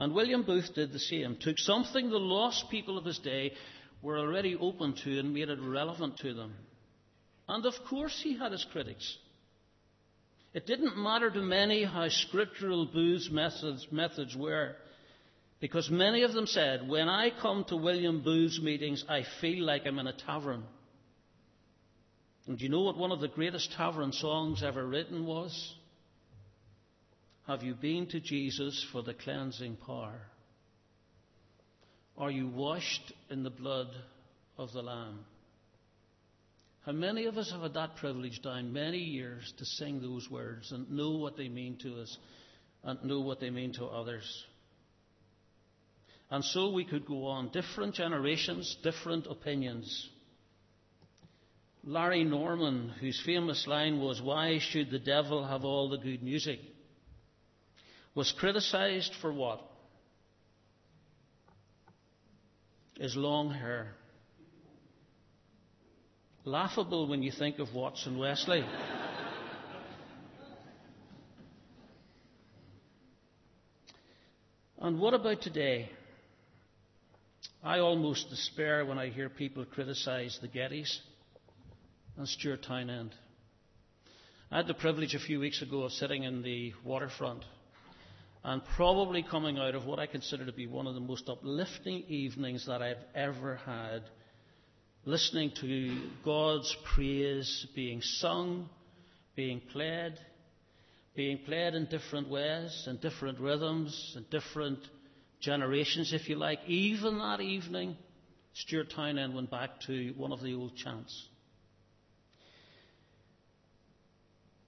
And 0.00 0.12
William 0.12 0.42
Booth 0.42 0.74
did 0.74 0.92
the 0.92 0.98
same, 0.98 1.36
took 1.40 1.58
something 1.58 2.10
the 2.10 2.18
lost 2.18 2.70
people 2.70 2.98
of 2.98 3.04
his 3.04 3.20
day 3.20 3.52
were 4.02 4.18
already 4.18 4.56
open 4.56 4.94
to 5.04 5.20
and 5.20 5.32
made 5.32 5.48
it 5.48 5.60
relevant 5.62 6.18
to 6.18 6.34
them. 6.34 6.54
And 7.48 7.66
of 7.66 7.74
course, 7.88 8.20
he 8.22 8.36
had 8.36 8.52
his 8.52 8.66
critics. 8.72 9.18
It 10.54 10.66
didn't 10.66 10.96
matter 10.96 11.30
to 11.30 11.42
many 11.42 11.84
how 11.84 12.08
scriptural 12.08 12.86
Booth's 12.86 13.28
methods, 13.30 13.86
methods 13.90 14.36
were, 14.36 14.76
because 15.60 15.90
many 15.90 16.22
of 16.22 16.32
them 16.32 16.46
said, 16.46 16.88
When 16.88 17.08
I 17.08 17.30
come 17.30 17.64
to 17.64 17.76
William 17.76 18.22
Booth's 18.22 18.60
meetings, 18.60 19.04
I 19.08 19.24
feel 19.40 19.64
like 19.64 19.82
I'm 19.84 19.98
in 19.98 20.06
a 20.06 20.12
tavern. 20.12 20.64
And 22.46 22.58
do 22.58 22.64
you 22.64 22.70
know 22.70 22.82
what 22.82 22.98
one 22.98 23.10
of 23.10 23.20
the 23.20 23.28
greatest 23.28 23.72
tavern 23.72 24.12
songs 24.12 24.62
ever 24.62 24.86
written 24.86 25.26
was? 25.26 25.74
Have 27.46 27.62
you 27.62 27.74
been 27.74 28.06
to 28.08 28.20
Jesus 28.20 28.86
for 28.92 29.02
the 29.02 29.14
cleansing 29.14 29.76
power? 29.76 30.20
Are 32.16 32.30
you 32.30 32.48
washed 32.48 33.12
in 33.28 33.42
the 33.42 33.50
blood 33.50 33.88
of 34.56 34.72
the 34.72 34.82
Lamb? 34.82 35.24
How 36.86 36.92
many 36.92 37.24
of 37.24 37.38
us 37.38 37.50
have 37.50 37.62
had 37.62 37.74
that 37.74 37.96
privilege 37.96 38.42
down 38.42 38.72
many 38.72 38.98
years 38.98 39.52
to 39.58 39.64
sing 39.64 40.02
those 40.02 40.30
words 40.30 40.70
and 40.70 40.90
know 40.90 41.12
what 41.12 41.36
they 41.36 41.48
mean 41.48 41.78
to 41.82 42.00
us 42.00 42.18
and 42.82 43.02
know 43.04 43.20
what 43.20 43.40
they 43.40 43.50
mean 43.50 43.72
to 43.74 43.86
others? 43.86 44.44
And 46.30 46.44
so 46.44 46.70
we 46.70 46.84
could 46.84 47.06
go 47.06 47.26
on. 47.26 47.50
Different 47.50 47.94
generations, 47.94 48.76
different 48.82 49.26
opinions. 49.26 50.10
Larry 51.84 52.24
Norman, 52.24 52.90
whose 53.00 53.20
famous 53.24 53.66
line 53.66 54.00
was, 54.00 54.20
Why 54.20 54.58
should 54.58 54.90
the 54.90 54.98
devil 54.98 55.46
have 55.46 55.64
all 55.64 55.88
the 55.88 55.98
good 55.98 56.22
music? 56.22 56.60
was 58.14 58.32
criticized 58.32 59.12
for 59.20 59.32
what? 59.32 59.60
His 62.98 63.16
long 63.16 63.50
hair 63.50 63.94
laughable 66.44 67.08
when 67.08 67.22
you 67.22 67.32
think 67.32 67.58
of 67.58 67.72
Watts 67.74 68.04
and 68.06 68.18
Wesley. 68.18 68.62
and 74.78 75.00
what 75.00 75.14
about 75.14 75.40
today? 75.40 75.88
I 77.62 77.78
almost 77.78 78.28
despair 78.28 78.84
when 78.84 78.98
I 78.98 79.08
hear 79.08 79.30
people 79.30 79.64
criticise 79.64 80.38
the 80.42 80.48
Gettys 80.48 80.98
and 82.18 82.28
Stuart 82.28 82.62
Townend. 82.62 83.14
I 84.50 84.58
had 84.58 84.66
the 84.66 84.74
privilege 84.74 85.14
a 85.14 85.18
few 85.18 85.40
weeks 85.40 85.62
ago 85.62 85.84
of 85.84 85.92
sitting 85.92 86.24
in 86.24 86.42
the 86.42 86.74
waterfront 86.84 87.42
and 88.44 88.60
probably 88.76 89.22
coming 89.22 89.56
out 89.56 89.74
of 89.74 89.86
what 89.86 89.98
I 89.98 90.04
consider 90.04 90.44
to 90.44 90.52
be 90.52 90.66
one 90.66 90.86
of 90.86 90.94
the 90.94 91.00
most 91.00 91.26
uplifting 91.30 92.04
evenings 92.08 92.66
that 92.66 92.82
I've 92.82 93.02
ever 93.14 93.56
had 93.64 94.02
listening 95.06 95.52
to 95.60 95.96
God's 96.24 96.74
praise 96.94 97.66
being 97.74 98.00
sung, 98.00 98.68
being 99.36 99.60
played, 99.72 100.14
being 101.14 101.38
played 101.44 101.74
in 101.74 101.86
different 101.86 102.28
ways, 102.28 102.86
in 102.88 102.96
different 102.96 103.38
rhythms, 103.38 104.14
in 104.16 104.24
different 104.30 104.78
generations, 105.40 106.12
if 106.12 106.28
you 106.28 106.36
like. 106.36 106.58
Even 106.66 107.18
that 107.18 107.40
evening, 107.40 107.96
Stuart 108.54 108.92
Townend 108.94 109.34
went 109.34 109.50
back 109.50 109.80
to 109.86 110.12
one 110.16 110.32
of 110.32 110.42
the 110.42 110.54
old 110.54 110.74
chants. 110.76 111.28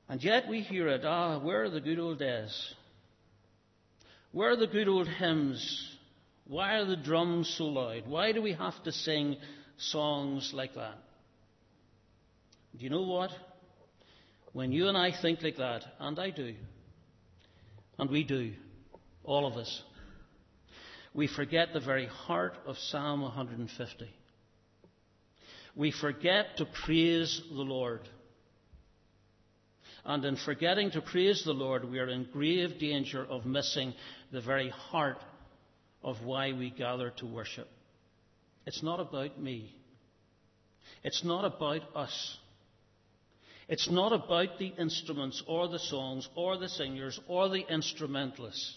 And 0.09 0.23
yet 0.23 0.49
we 0.49 0.61
hear 0.61 0.89
it, 0.89 1.05
ah, 1.05 1.39
where 1.41 1.65
are 1.65 1.71
the 1.71 1.81
good 1.81 1.99
old 1.99 2.19
days? 2.19 2.75
Where 4.33 4.51
are 4.51 4.57
the 4.57 4.67
good 4.67 4.87
old 4.87 5.09
hymns 5.09 5.97
Why 6.47 6.75
are 6.75 6.85
the 6.85 6.97
drums 6.97 7.53
so 7.57 7.65
loud? 7.65 8.07
Why 8.07 8.33
do 8.33 8.41
we 8.41 8.53
have 8.53 8.81
to 8.85 8.93
sing 8.93 9.37
songs 9.79 10.53
like 10.55 10.75
that? 10.75 10.99
Do 12.77 12.85
you 12.85 12.91
know 12.91 13.03
what? 13.03 13.31
When 14.53 14.73
you 14.73 14.89
and 14.89 14.97
I 14.97 15.13
think 15.21 15.43
like 15.43 15.57
that, 15.57 15.85
and 15.99 16.19
I 16.19 16.31
do, 16.31 16.55
and 17.99 18.11
we 18.11 18.25
do, 18.25 18.53
all 19.25 19.47
of 19.47 19.57
us, 19.57 19.83
we 21.15 21.27
forget 21.27 21.73
the 21.73 21.81
very 21.81 22.07
heart 22.07 22.57
of 22.67 22.77
Psalm 22.77 23.23
150. 23.23 24.11
We 25.75 25.91
forget 25.91 26.57
to 26.59 26.67
praise 26.85 27.43
the 27.51 27.63
Lord. 27.63 28.09
And 30.05 30.25
in 30.25 30.37
forgetting 30.37 30.91
to 30.93 31.03
praise 31.03 31.43
the 31.45 31.53
Lord, 31.53 31.91
we 31.91 31.99
are 31.99 32.09
in 32.09 32.29
grave 32.33 32.79
danger 32.79 33.25
of 33.25 33.45
missing 33.45 33.93
the 34.31 34.41
very 34.41 34.71
heart 34.71 35.19
of 36.03 36.23
why 36.23 36.53
we 36.53 36.71
gather 36.71 37.11
to 37.19 37.27
worship. 37.27 37.69
It's 38.67 38.83
not 38.83 39.01
about 39.01 39.41
me. 39.41 39.75
It's 41.05 41.25
not 41.25 41.45
about 41.45 41.83
us. 41.95 42.37
It's 43.69 43.91
not 43.91 44.13
about 44.13 44.59
the 44.59 44.73
instruments 44.79 45.43
or 45.47 45.69
the 45.69 45.79
songs 45.79 46.29
or 46.37 46.59
the 46.59 46.69
singers 46.69 47.19
or 47.29 47.49
the 47.49 47.65
instrumentalists. 47.69 48.77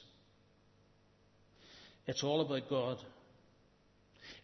It's 2.08 2.24
all 2.24 2.42
about 2.42 2.70
God. 2.70 2.98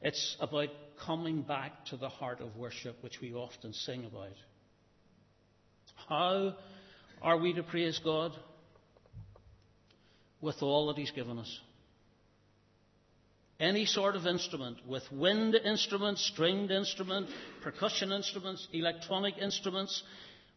It's 0.02 0.38
about 0.40 0.70
coming 1.04 1.42
back 1.42 1.86
to 1.86 1.98
the 1.98 2.10
heart 2.10 2.40
of 2.42 2.56
worship, 2.56 3.02
which 3.02 3.20
we 3.22 3.34
often 3.34 3.74
sing 3.74 4.06
about. 4.06 4.36
How 6.08 6.56
are 7.22 7.38
we 7.38 7.54
to 7.54 7.64
praise 7.64 8.00
God? 8.04 8.32
With 10.42 10.62
all 10.62 10.88
that 10.88 10.98
He's 10.98 11.12
given 11.12 11.40
us. 11.40 11.60
Any 13.60 13.86
sort 13.86 14.18
of 14.18 14.28
instrument, 14.28 14.86
with 14.86 15.10
wind 15.12 15.56
instruments, 15.56 16.30
stringed 16.34 16.72
instruments, 16.72 17.32
percussion 17.64 18.12
instruments, 18.12 18.68
electronic 18.74 19.38
instruments. 19.38 20.04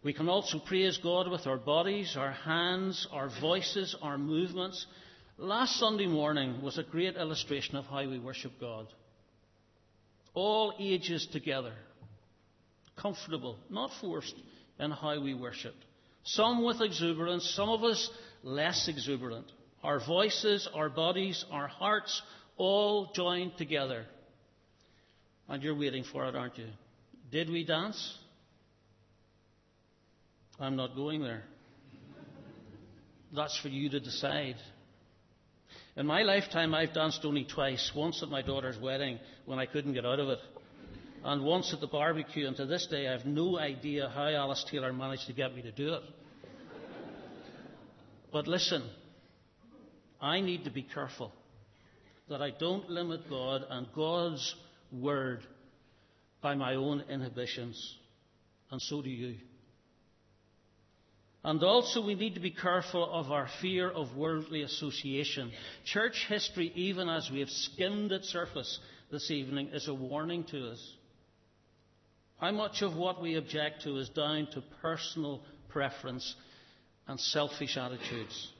We 0.03 0.13
can 0.13 0.29
also 0.29 0.59
praise 0.59 0.99
God 0.99 1.31
with 1.31 1.47
our 1.47 1.59
bodies, 1.59 2.17
our 2.17 2.33
hands, 2.33 3.07
our 3.13 3.31
voices, 3.41 3.95
our 4.03 4.19
movements. 4.19 4.85
Last 5.37 5.77
Sunday 5.77 6.07
morning 6.07 6.61
was 6.61 6.77
a 6.77 6.83
great 6.83 7.15
illustration 7.15 7.77
of 7.77 7.85
how 7.85 8.09
we 8.09 8.19
worship 8.19 8.53
God. 8.61 8.89
All 10.35 10.75
ages 10.81 11.29
together, 11.31 11.75
comfortable, 12.97 13.59
not 13.71 13.93
forced 14.01 14.35
in 14.81 14.91
how 14.91 15.21
we 15.21 15.35
worship. 15.35 15.75
Some 16.25 16.65
with 16.65 16.81
exuberance, 16.81 17.49
some 17.55 17.69
of 17.69 17.85
us 17.85 18.11
less 18.43 18.89
exuberant. 18.89 19.47
Our 19.85 20.05
voices, 20.05 20.69
our 20.75 20.89
bodies, 20.89 21.45
our 21.53 21.69
hearts 21.69 22.21
all 22.59 23.11
joined 23.15 23.57
together. 23.57 24.05
And 25.49 25.63
you're 25.63 25.79
waiting 25.79 26.05
for 26.05 26.27
it, 26.27 26.37
aren't 26.37 26.59
you? 26.59 26.67
Did 27.33 27.49
we 27.49 27.65
dance? 27.65 28.19
I'm 30.61 30.77
not 30.77 30.95
going 30.95 31.23
there. 31.23 31.45
That's 33.35 33.59
for 33.59 33.69
you 33.69 33.89
to 33.91 34.01
decide. 34.01 34.57
In 35.97 36.07
my 36.07 36.23
lifetime, 36.23 36.75
I've 36.75 36.93
danced 36.93 37.25
only 37.25 37.45
twice. 37.45 37.93
Once 37.95 38.23
at 38.23 38.29
my 38.29 38.43
daughter's 38.43 38.79
wedding 38.79 39.19
when 39.47 39.59
I 39.59 39.67
couldn't 39.67 39.95
get 39.95 40.05
out 40.05 40.19
of 40.19 40.29
it, 40.29 40.39
and 41.25 41.45
once 41.45 41.73
at 41.73 41.81
the 41.81 41.87
barbecue. 41.87 42.47
And 42.47 42.57
to 42.57 42.67
this 42.67 42.87
day, 42.87 43.09
I 43.09 43.13
have 43.13 43.27
no 43.27 43.59
idea 43.59 44.11
how 44.15 44.29
Alice 44.29 44.65
Taylor 44.71 44.93
managed 44.93 45.27
to 45.27 45.33
get 45.33 45.55
me 45.55 45.63
to 45.63 45.73
do 45.73 45.95
it. 45.95 46.03
But 48.33 48.47
listen, 48.47 48.83
I 50.21 50.41
need 50.41 50.65
to 50.65 50.71
be 50.71 50.83
careful 50.83 51.33
that 52.29 52.43
I 52.43 52.51
don't 52.51 52.89
limit 52.91 53.29
God 53.29 53.65
and 53.69 53.87
God's 53.95 54.55
word 54.93 55.41
by 56.43 56.55
my 56.55 56.75
own 56.75 57.05
inhibitions. 57.11 57.97
And 58.71 58.81
so 58.81 59.03
do 59.03 59.11
you. 59.11 59.37
And 61.45 61.63
also, 61.63 62.05
we 62.05 62.15
need 62.15 62.35
to 62.35 62.41
be 62.41 62.51
careful 62.51 63.09
of 63.11 63.31
our 63.31 63.49
fear 63.63 63.89
of 63.89 64.17
worldly 64.17 64.63
association. 64.63 65.53
Church 65.85 66.27
history, 66.29 66.73
even 66.75 67.09
as 67.09 67.31
we 67.31 67.41
have 67.41 67.49
skimmed 67.49 68.13
its 68.13 68.29
surface 68.29 68.79
this 69.11 69.31
evening, 69.31 69.69
is 69.73 69.89
a 69.89 69.95
warning 69.95 70.45
to 70.45 70.71
us. 70.71 70.95
How 72.41 72.51
much 72.51 72.83
of 72.83 72.97
what 72.97 73.23
we 73.23 73.37
object 73.37 73.83
to 73.83 73.97
is 73.97 74.09
down 74.11 74.49
to 74.53 74.63
personal 74.83 75.41
preference 75.71 76.35
and 77.07 77.19
selfish 77.19 77.77
attitudes? 77.77 78.53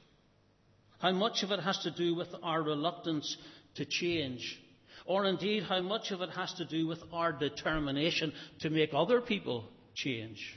How 0.99 1.11
much 1.11 1.43
of 1.43 1.51
it 1.51 1.61
has 1.61 1.77
to 1.79 1.91
do 1.91 2.15
with 2.15 2.27
our 2.43 2.61
reluctance 2.61 3.37
to 3.79 3.85
change? 3.85 4.59
Or 5.05 5.25
indeed, 5.25 5.63
how 5.63 5.81
much 5.81 6.11
of 6.11 6.21
it 6.21 6.29
has 6.29 6.53
to 6.55 6.65
do 6.65 6.85
with 6.85 6.99
our 7.11 7.31
determination 7.31 8.31
to 8.59 8.69
make 8.69 8.91
other 8.93 9.21
people 9.21 9.65
change? 9.95 10.55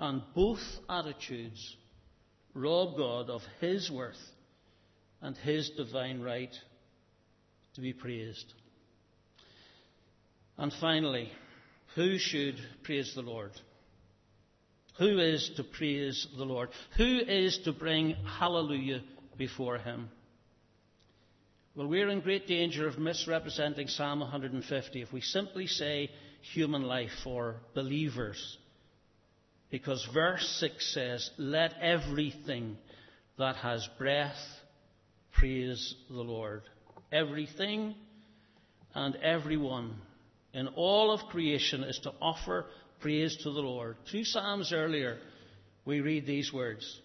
And 0.00 0.22
both 0.34 0.62
attitudes 0.88 1.76
rob 2.54 2.96
God 2.96 3.30
of 3.30 3.42
His 3.60 3.90
worth 3.90 4.20
and 5.20 5.36
His 5.36 5.70
divine 5.76 6.22
right 6.22 6.54
to 7.74 7.80
be 7.80 7.92
praised. 7.92 8.52
And 10.56 10.72
finally, 10.80 11.30
who 11.96 12.18
should 12.18 12.56
praise 12.84 13.12
the 13.14 13.22
Lord? 13.22 13.52
Who 14.98 15.18
is 15.18 15.50
to 15.56 15.64
praise 15.64 16.26
the 16.36 16.44
Lord? 16.44 16.68
Who 16.96 17.18
is 17.18 17.58
to 17.64 17.72
bring 17.72 18.14
hallelujah 18.38 19.02
before 19.36 19.78
Him? 19.78 20.08
Well, 21.76 21.88
we're 21.88 22.08
in 22.08 22.20
great 22.20 22.46
danger 22.46 22.86
of 22.86 23.00
misrepresenting 23.00 23.88
Psalm 23.88 24.20
150 24.20 25.02
if 25.02 25.12
we 25.12 25.20
simply 25.20 25.66
say 25.66 26.08
human 26.54 26.82
life 26.82 27.10
for 27.24 27.56
believers. 27.74 28.58
Because 29.70 30.06
verse 30.14 30.46
6 30.60 30.94
says, 30.94 31.30
Let 31.36 31.74
everything 31.80 32.76
that 33.38 33.56
has 33.56 33.88
breath 33.98 34.38
praise 35.32 35.96
the 36.08 36.22
Lord. 36.22 36.62
Everything 37.10 37.96
and 38.94 39.16
everyone 39.16 39.96
in 40.52 40.68
all 40.68 41.10
of 41.10 41.28
creation 41.28 41.82
is 41.82 41.98
to 42.04 42.12
offer 42.22 42.66
praise 43.00 43.36
to 43.38 43.50
the 43.50 43.60
Lord. 43.60 43.96
Two 44.12 44.22
Psalms 44.22 44.72
earlier, 44.72 45.18
we 45.84 46.00
read 46.00 46.24
these 46.24 46.52
words 46.52 47.00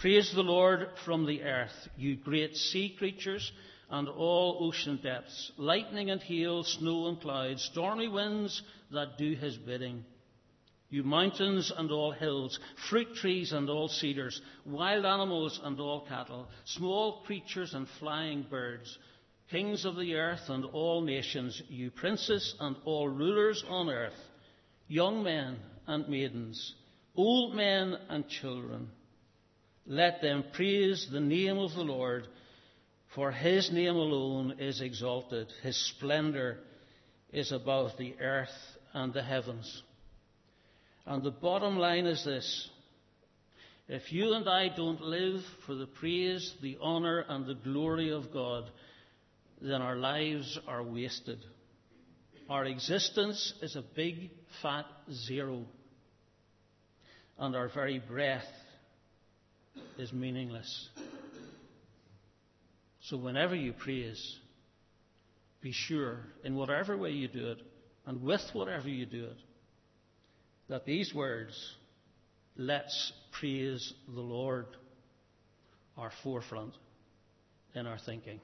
Praise 0.00 0.30
the 0.32 0.42
Lord 0.42 0.86
from 1.04 1.26
the 1.26 1.42
earth, 1.42 1.88
you 1.96 2.14
great 2.14 2.54
sea 2.56 2.94
creatures 2.96 3.50
and 3.90 4.08
all 4.08 4.58
ocean 4.60 5.00
depths, 5.02 5.52
lightning 5.56 6.10
and 6.10 6.22
hail, 6.22 6.62
snow 6.62 7.08
and 7.08 7.20
clouds, 7.20 7.62
stormy 7.72 8.08
winds 8.08 8.62
that 8.92 9.18
do 9.18 9.34
his 9.34 9.56
bidding. 9.56 10.04
You 10.90 11.04
mountains 11.04 11.72
and 11.76 11.90
all 11.90 12.10
hills, 12.12 12.58
fruit 12.88 13.14
trees 13.14 13.52
and 13.52 13.68
all 13.68 13.88
cedars, 13.88 14.40
wild 14.64 15.04
animals 15.04 15.60
and 15.62 15.78
all 15.78 16.06
cattle, 16.06 16.48
small 16.64 17.22
creatures 17.26 17.74
and 17.74 17.86
flying 17.98 18.44
birds, 18.48 18.98
kings 19.50 19.84
of 19.84 19.96
the 19.96 20.14
earth 20.14 20.48
and 20.48 20.64
all 20.64 21.00
nations, 21.00 21.60
you 21.68 21.90
princes 21.90 22.54
and 22.60 22.76
all 22.84 23.08
rulers 23.08 23.64
on 23.68 23.88
earth, 23.88 24.18
young 24.88 25.22
men 25.22 25.58
and 25.86 26.08
maidens, 26.08 26.74
old 27.16 27.54
men 27.54 27.96
and 28.08 28.28
children. 28.28 28.88
Let 29.86 30.20
them 30.22 30.44
praise 30.52 31.08
the 31.10 31.20
name 31.20 31.58
of 31.58 31.74
the 31.74 31.82
Lord 31.82 32.26
for 33.14 33.32
his 33.32 33.72
name 33.72 33.96
alone 33.96 34.56
is 34.58 34.80
exalted, 34.80 35.52
his 35.62 35.76
splendour 35.76 36.58
is 37.32 37.52
above 37.52 37.92
the 37.98 38.14
earth 38.20 38.48
and 38.92 39.12
the 39.12 39.22
heavens. 39.22 39.82
And 41.06 41.22
the 41.22 41.30
bottom 41.30 41.76
line 41.76 42.06
is 42.06 42.24
this 42.24 42.70
if 43.88 44.12
you 44.12 44.34
and 44.34 44.48
I 44.48 44.68
don't 44.68 45.00
live 45.00 45.42
for 45.66 45.74
the 45.74 45.86
praise, 45.86 46.54
the 46.62 46.78
honour, 46.80 47.24
and 47.28 47.44
the 47.44 47.56
glory 47.56 48.12
of 48.12 48.32
God, 48.32 48.70
then 49.60 49.82
our 49.82 49.96
lives 49.96 50.60
are 50.68 50.82
wasted. 50.82 51.44
Our 52.48 52.66
existence 52.66 53.52
is 53.60 53.74
a 53.74 53.82
big 53.82 54.30
fat 54.62 54.86
zero. 55.10 55.64
And 57.36 57.56
our 57.56 57.68
very 57.68 57.98
breath 57.98 58.46
is 59.98 60.12
meaningless. 60.12 60.88
So 63.10 63.16
whenever 63.16 63.56
you 63.56 63.72
praise, 63.72 64.38
be 65.60 65.72
sure, 65.72 66.20
in 66.44 66.54
whatever 66.54 66.96
way 66.96 67.10
you 67.10 67.26
do 67.26 67.48
it, 67.48 67.58
and 68.06 68.22
with 68.22 68.40
whatever 68.52 68.88
you 68.88 69.04
do 69.04 69.24
it, 69.24 69.36
that 70.68 70.86
these 70.86 71.12
words, 71.12 71.74
let's 72.56 73.12
praise 73.32 73.92
the 74.14 74.20
Lord, 74.20 74.66
are 75.98 76.12
forefront 76.22 76.72
in 77.74 77.88
our 77.88 77.98
thinking. 77.98 78.40